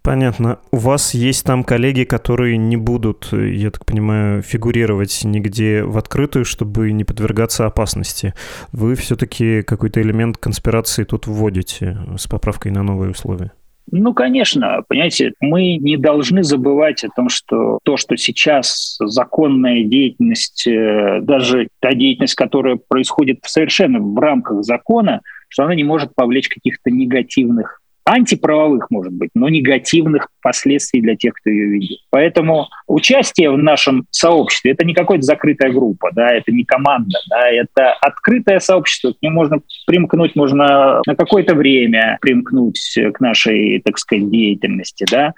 Понятно. 0.03 0.59
У 0.71 0.77
вас 0.77 1.15
есть 1.15 1.47
там 1.47 1.65
коллеги, 1.65 2.05
которые 2.05 2.59
не 2.59 2.77
будут, 2.77 3.33
я 3.33 3.71
так 3.71 3.87
понимаю, 3.87 4.43
фигурировать 4.43 5.23
нигде 5.25 5.83
в 5.83 5.97
открытую, 5.97 6.45
чтобы 6.45 6.93
не 6.93 7.05
подвергаться 7.05 7.65
опасности. 7.65 8.35
Вы 8.71 8.97
все-таки 8.97 9.63
какой-то 9.63 10.03
элемент 10.03 10.37
конспирации 10.37 11.05
тут 11.05 11.27
вводите 11.27 11.97
с 12.19 12.27
поправкой 12.27 12.71
на 12.71 12.83
новые 12.83 13.13
условия? 13.13 13.53
Ну, 13.91 14.15
конечно, 14.15 14.83
понимаете, 14.89 15.35
мы 15.41 15.77
не 15.77 15.97
должны 15.97 16.43
забывать 16.43 17.05
о 17.05 17.11
том, 17.15 17.29
что 17.29 17.79
то, 17.83 17.97
что 17.97 18.17
сейчас 18.17 18.97
законная 18.99 19.85
деятельность, 19.85 20.67
э, 20.67 21.21
даже 21.21 21.69
та 21.81 21.93
деятельность, 21.93 22.35
которая 22.35 22.77
происходит 22.77 23.41
совершенно 23.45 24.01
в 24.01 24.19
рамках 24.19 24.65
закона, 24.65 25.21
что 25.49 25.65
она 25.65 25.75
не 25.75 25.85
может 25.85 26.15
повлечь 26.15 26.49
каких-то 26.49 26.91
негативных 26.91 27.83
антиправовых, 28.07 28.91
может 28.91 29.13
быть, 29.13 29.31
но 29.35 29.49
негативных 29.49 30.29
последствий 30.43 31.01
для 31.01 31.17
тех, 31.17 31.35
кто 31.35 31.51
ее 31.51 31.67
видит. 31.67 31.99
Поэтому 32.11 32.69
участие 32.87 33.51
в 33.51 33.59
нашем 33.59 34.07
сообществе– 34.11 34.71
это 34.73 34.85
не 34.85 34.95
какая-то 34.95 35.23
закрытая 35.23 35.73
группа, 35.73 36.11
да, 36.13 36.33
это 36.33 36.53
не 36.53 36.65
команда, 36.65 37.19
да, 37.31 37.49
это 37.49 37.93
открытое 37.95 38.61
сообщество, 38.61 39.13
к 39.13 39.23
нему 39.23 39.37
можно 39.37 39.61
примкнуть, 39.87 40.37
можно 40.37 41.01
на 41.07 41.17
какое-то 41.17 41.55
время 41.55 42.19
примкнуть 42.21 42.99
к 43.15 43.21
нашей, 43.21 43.81
так 43.81 43.99
сказать, 43.99 44.31
деятельности, 44.31 45.07
да, 45.11 45.33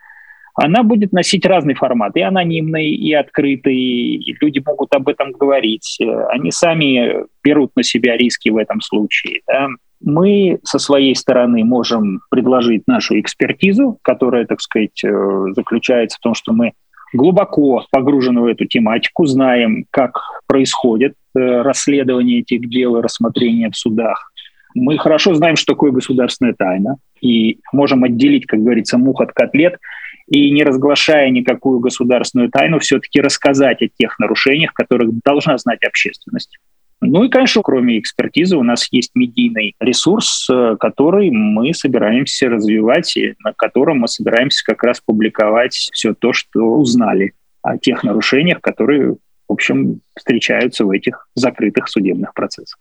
она 0.55 0.83
будет 0.83 1.13
носить 1.13 1.45
разный 1.45 1.75
формат, 1.75 2.17
и 2.17 2.23
анонимный, 2.23 2.91
и 2.91 3.13
открытый, 3.13 3.77
и 3.77 4.35
люди 4.41 4.63
могут 4.65 4.93
об 4.95 5.09
этом 5.09 5.33
говорить, 5.33 5.99
они 6.31 6.51
сами 6.51 7.27
берут 7.45 7.73
на 7.77 7.83
себя 7.83 8.17
риски 8.17 8.49
в 8.49 8.57
этом 8.57 8.81
случае. 8.81 9.43
Да 9.47 9.69
мы 10.01 10.59
со 10.65 10.79
своей 10.79 11.15
стороны 11.15 11.65
можем 11.65 12.21
предложить 12.31 12.87
нашу 12.87 13.19
экспертизу, 13.21 13.99
которая, 14.03 14.47
так 14.47 14.61
сказать, 14.61 15.03
э, 15.05 15.45
заключается 15.55 16.19
в 16.19 16.21
том, 16.21 16.35
что 16.35 16.53
мы 16.53 16.73
глубоко 17.13 17.85
погружены 17.91 18.43
в 18.43 18.47
эту 18.47 18.67
тематику, 18.67 19.27
знаем, 19.27 19.87
как 19.91 20.19
происходит 20.47 21.15
э, 21.35 21.63
расследование 21.63 22.41
этих 22.41 22.69
дел 22.69 22.97
и 22.97 23.03
рассмотрение 23.03 23.71
в 23.71 23.77
судах. 23.77 24.33
Мы 24.75 24.99
хорошо 24.99 25.35
знаем, 25.35 25.57
что 25.57 25.73
такое 25.73 25.91
государственная 25.91 26.55
тайна, 26.55 26.97
и 27.23 27.61
можем 27.73 28.05
отделить, 28.05 28.47
как 28.47 28.61
говорится, 28.61 28.99
мух 28.99 29.23
от 29.23 29.33
котлет, 29.33 29.79
и 30.29 30.51
не 30.51 30.65
разглашая 30.65 31.31
никакую 31.31 31.81
государственную 31.81 32.51
тайну, 32.51 32.79
все-таки 32.81 33.21
рассказать 33.21 33.81
о 33.81 33.89
тех 33.89 34.19
нарушениях, 34.19 34.75
которых 34.75 35.11
должна 35.25 35.57
знать 35.57 35.83
общественность. 35.85 36.59
Ну 37.01 37.25
и, 37.25 37.29
конечно, 37.29 37.63
кроме 37.63 37.99
экспертизы 37.99 38.57
у 38.57 38.63
нас 38.63 38.89
есть 38.91 39.11
медийный 39.15 39.75
ресурс, 39.81 40.49
э, 40.51 40.77
который 40.81 41.31
мы 41.31 41.75
собираемся 41.75 42.49
развивать, 42.49 43.17
и 43.17 43.35
на 43.45 43.53
котором 43.53 43.99
мы 43.99 44.09
собираемся 44.09 44.65
как 44.65 44.83
раз 44.83 45.01
публиковать 45.05 45.75
все 45.75 46.15
то, 46.15 46.33
что 46.33 46.61
узнали 46.61 47.33
о 47.63 47.79
тех 47.79 48.03
нарушениях, 48.03 48.61
которые 48.61 49.17
в 49.49 49.53
общем, 49.53 50.01
встречаются 50.17 50.85
в 50.85 50.91
этих 50.91 51.29
закрытых 51.35 51.89
судебных 51.89 52.35
процессах. 52.35 52.79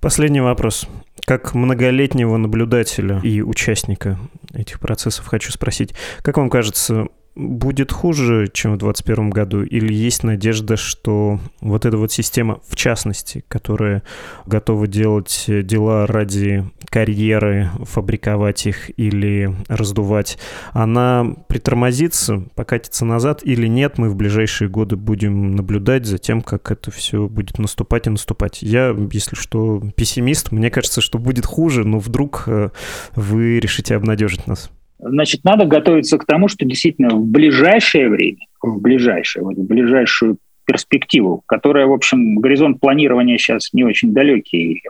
Последний 0.00 0.40
вопрос. 0.40 0.88
Как 1.24 1.54
многолетнего 1.54 2.36
наблюдателя 2.36 3.20
и 3.22 3.40
участника 3.40 4.18
этих 4.52 4.80
процессов 4.80 5.26
хочу 5.26 5.52
спросить, 5.52 5.94
как 6.22 6.38
вам 6.38 6.50
кажется, 6.50 7.06
будет 7.38 7.92
хуже, 7.92 8.48
чем 8.52 8.74
в 8.74 8.78
2021 8.78 9.30
году? 9.30 9.62
Или 9.62 9.94
есть 9.94 10.24
надежда, 10.24 10.76
что 10.76 11.38
вот 11.60 11.86
эта 11.86 11.96
вот 11.96 12.12
система, 12.12 12.60
в 12.68 12.76
частности, 12.76 13.44
которая 13.48 14.02
готова 14.46 14.86
делать 14.86 15.44
дела 15.46 16.06
ради 16.06 16.64
карьеры, 16.90 17.70
фабриковать 17.84 18.66
их 18.66 18.90
или 18.98 19.54
раздувать, 19.68 20.38
она 20.72 21.34
притормозится, 21.46 22.44
покатится 22.54 23.04
назад 23.04 23.40
или 23.44 23.66
нет? 23.66 23.98
Мы 23.98 24.10
в 24.10 24.16
ближайшие 24.16 24.68
годы 24.68 24.96
будем 24.96 25.54
наблюдать 25.54 26.06
за 26.06 26.18
тем, 26.18 26.42
как 26.42 26.70
это 26.70 26.90
все 26.90 27.28
будет 27.28 27.58
наступать 27.58 28.06
и 28.06 28.10
наступать. 28.10 28.62
Я, 28.62 28.94
если 29.12 29.36
что, 29.36 29.82
пессимист. 29.94 30.50
Мне 30.50 30.70
кажется, 30.70 31.00
что 31.00 31.18
будет 31.18 31.46
хуже, 31.46 31.84
но 31.84 31.98
вдруг 31.98 32.44
э, 32.46 32.70
вы 33.14 33.60
решите 33.60 33.94
обнадежить 33.94 34.46
нас. 34.46 34.70
Значит, 34.98 35.44
надо 35.44 35.64
готовиться 35.64 36.18
к 36.18 36.24
тому, 36.24 36.48
что 36.48 36.64
действительно 36.64 37.10
в 37.10 37.24
ближайшее 37.24 38.08
время, 38.08 38.46
в 38.60 38.80
ближайшее, 38.80 39.44
вот 39.44 39.56
в 39.56 39.64
ближайшую 39.64 40.38
перспективу, 40.64 41.42
которая, 41.46 41.86
в 41.86 41.92
общем, 41.92 42.36
горизонт 42.36 42.80
планирования 42.80 43.38
сейчас 43.38 43.72
не 43.72 43.84
очень 43.84 44.12
далекий. 44.12 44.82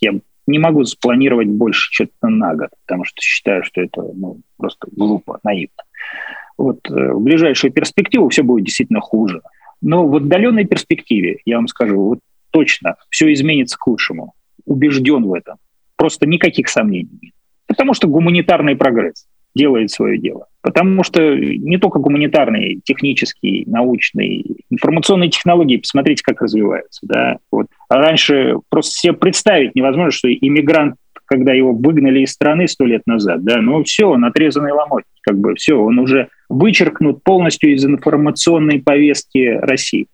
Я 0.00 0.12
не 0.46 0.58
могу 0.58 0.84
спланировать 0.84 1.48
больше 1.48 1.88
что-то 1.92 2.28
на 2.28 2.54
год, 2.54 2.70
потому 2.86 3.04
что 3.04 3.20
считаю, 3.20 3.64
что 3.64 3.80
это 3.80 4.02
ну, 4.14 4.40
просто 4.56 4.86
глупо, 4.92 5.40
наивно. 5.42 5.82
Вот 6.56 6.88
э, 6.88 7.12
в 7.12 7.20
ближайшую 7.20 7.72
перспективу 7.72 8.28
все 8.28 8.42
будет 8.42 8.64
действительно 8.64 9.00
хуже. 9.00 9.42
Но 9.82 10.06
в 10.06 10.16
отдаленной 10.16 10.64
перспективе, 10.64 11.40
я 11.44 11.56
вам 11.56 11.66
скажу, 11.66 12.00
вот 12.00 12.20
точно 12.50 12.96
все 13.10 13.32
изменится 13.32 13.76
к 13.76 13.86
лучшему. 13.86 14.32
Убежден 14.64 15.24
в 15.24 15.34
этом. 15.34 15.56
Просто 15.96 16.26
никаких 16.26 16.68
сомнений 16.68 17.18
нет. 17.20 17.34
Потому 17.66 17.94
что 17.94 18.06
гуманитарный 18.06 18.76
прогресс 18.76 19.26
делает 19.56 19.90
свое 19.90 20.18
дело. 20.18 20.46
Потому 20.60 21.02
что 21.02 21.34
не 21.34 21.78
только 21.78 21.98
гуманитарные, 21.98 22.80
технические, 22.84 23.64
научные, 23.66 24.44
информационные 24.70 25.30
технологии, 25.30 25.78
посмотрите, 25.78 26.22
как 26.24 26.42
развиваются. 26.42 27.06
Да? 27.06 27.38
Вот. 27.50 27.66
А 27.88 27.96
раньше 27.96 28.56
просто 28.68 28.92
себе 28.92 29.12
представить 29.14 29.74
невозможно, 29.74 30.10
что 30.10 30.32
иммигрант, 30.32 30.96
когда 31.24 31.52
его 31.52 31.72
выгнали 31.72 32.20
из 32.20 32.32
страны 32.32 32.68
сто 32.68 32.84
лет 32.84 33.02
назад, 33.06 33.42
да, 33.42 33.60
ну 33.60 33.82
все, 33.82 34.06
он 34.06 34.24
отрезанный 34.24 34.70
ломоть, 34.70 35.02
как 35.22 35.36
бы 35.38 35.56
все, 35.56 35.74
он 35.74 35.98
уже 35.98 36.28
вычеркнут 36.48 37.24
полностью 37.24 37.74
из 37.74 37.84
информационной 37.84 38.80
повестки 38.80 39.58
России. 39.60 40.06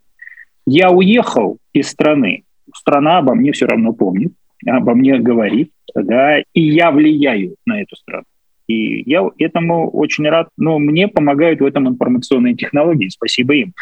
Я 0.67 0.91
уехал 0.91 1.59
из 1.75 1.89
страны, 1.89 2.45
страна 2.75 3.19
обо 3.19 3.35
мне 3.35 3.53
все 3.53 3.67
равно 3.67 3.93
помнит, 3.93 4.33
обо 4.67 4.95
мне 4.95 5.19
говорит, 5.19 5.71
да, 5.95 6.39
и 6.39 6.63
я 6.63 6.91
влияю 6.91 7.57
на 7.67 7.83
эту 7.83 7.97
страну. 7.97 8.25
И 8.67 9.09
я 9.11 9.29
этому 9.39 9.91
очень 9.91 10.29
рад. 10.29 10.49
Но 10.57 10.79
мне 10.79 11.09
помогают 11.09 11.61
в 11.61 11.65
этом 11.65 11.89
информационные 11.89 12.55
технологии. 12.55 13.09
Спасибо 13.09 13.55
им. 13.55 13.75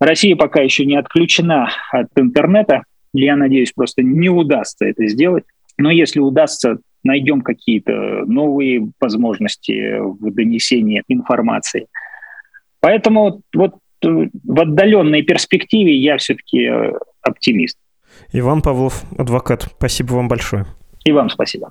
Россия 0.00 0.36
пока 0.36 0.60
еще 0.60 0.84
не 0.84 0.96
отключена 0.96 1.70
от 1.90 2.08
интернета. 2.16 2.84
Я 3.12 3.36
надеюсь, 3.36 3.72
просто 3.72 4.02
не 4.02 4.28
удастся 4.28 4.86
это 4.86 5.06
сделать. 5.08 5.44
Но 5.76 5.90
если 5.90 6.20
удастся, 6.20 6.78
найдем 7.02 7.40
какие-то 7.40 8.24
новые 8.26 8.90
возможности 9.00 9.98
в 9.98 10.32
донесении 10.32 11.02
информации. 11.08 11.86
Поэтому 12.80 13.42
вот 13.54 13.76
э, 14.04 14.08
в 14.44 14.60
отдаленной 14.60 15.22
перспективе 15.22 15.96
я 15.96 16.16
все-таки 16.18 16.64
э, 16.64 16.92
оптимист. 17.22 17.78
Иван 18.32 18.62
Павлов, 18.62 19.04
адвокат, 19.16 19.68
спасибо 19.76 20.14
вам 20.14 20.28
большое. 20.28 20.66
И 21.04 21.12
вам 21.12 21.30
спасибо. 21.30 21.70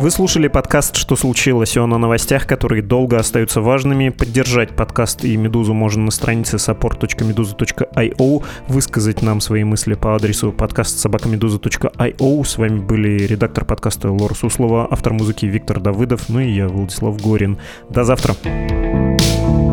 Вы 0.00 0.10
слушали 0.10 0.48
подкаст 0.48 0.96
«Что 0.96 1.14
случилось?» 1.14 1.76
Он 1.76 1.92
о 1.92 1.98
новостях, 1.98 2.46
которые 2.46 2.80
долго 2.80 3.18
остаются 3.18 3.60
важными. 3.60 4.08
Поддержать 4.08 4.74
подкаст 4.74 5.26
и 5.26 5.36
«Медузу» 5.36 5.74
можно 5.74 6.04
на 6.04 6.10
странице 6.10 6.56
support.meduza.io, 6.56 8.44
высказать 8.66 9.20
нам 9.20 9.42
свои 9.42 9.62
мысли 9.62 9.92
по 9.92 10.14
адресу 10.16 10.52
подкаст 10.52 10.98
собакамедуза.io. 11.00 12.44
С 12.46 12.56
вами 12.56 12.80
были 12.80 13.26
редактор 13.26 13.66
подкаста 13.66 14.10
Лора 14.10 14.32
Суслова, 14.32 14.88
автор 14.90 15.12
музыки 15.12 15.44
Виктор 15.44 15.80
Давыдов, 15.80 16.30
ну 16.30 16.40
и 16.40 16.50
я, 16.50 16.68
Владислав 16.68 17.20
Горин. 17.20 17.58
До 17.90 18.02
завтра. 18.02 18.34
thank 18.42 19.64
you 19.64 19.69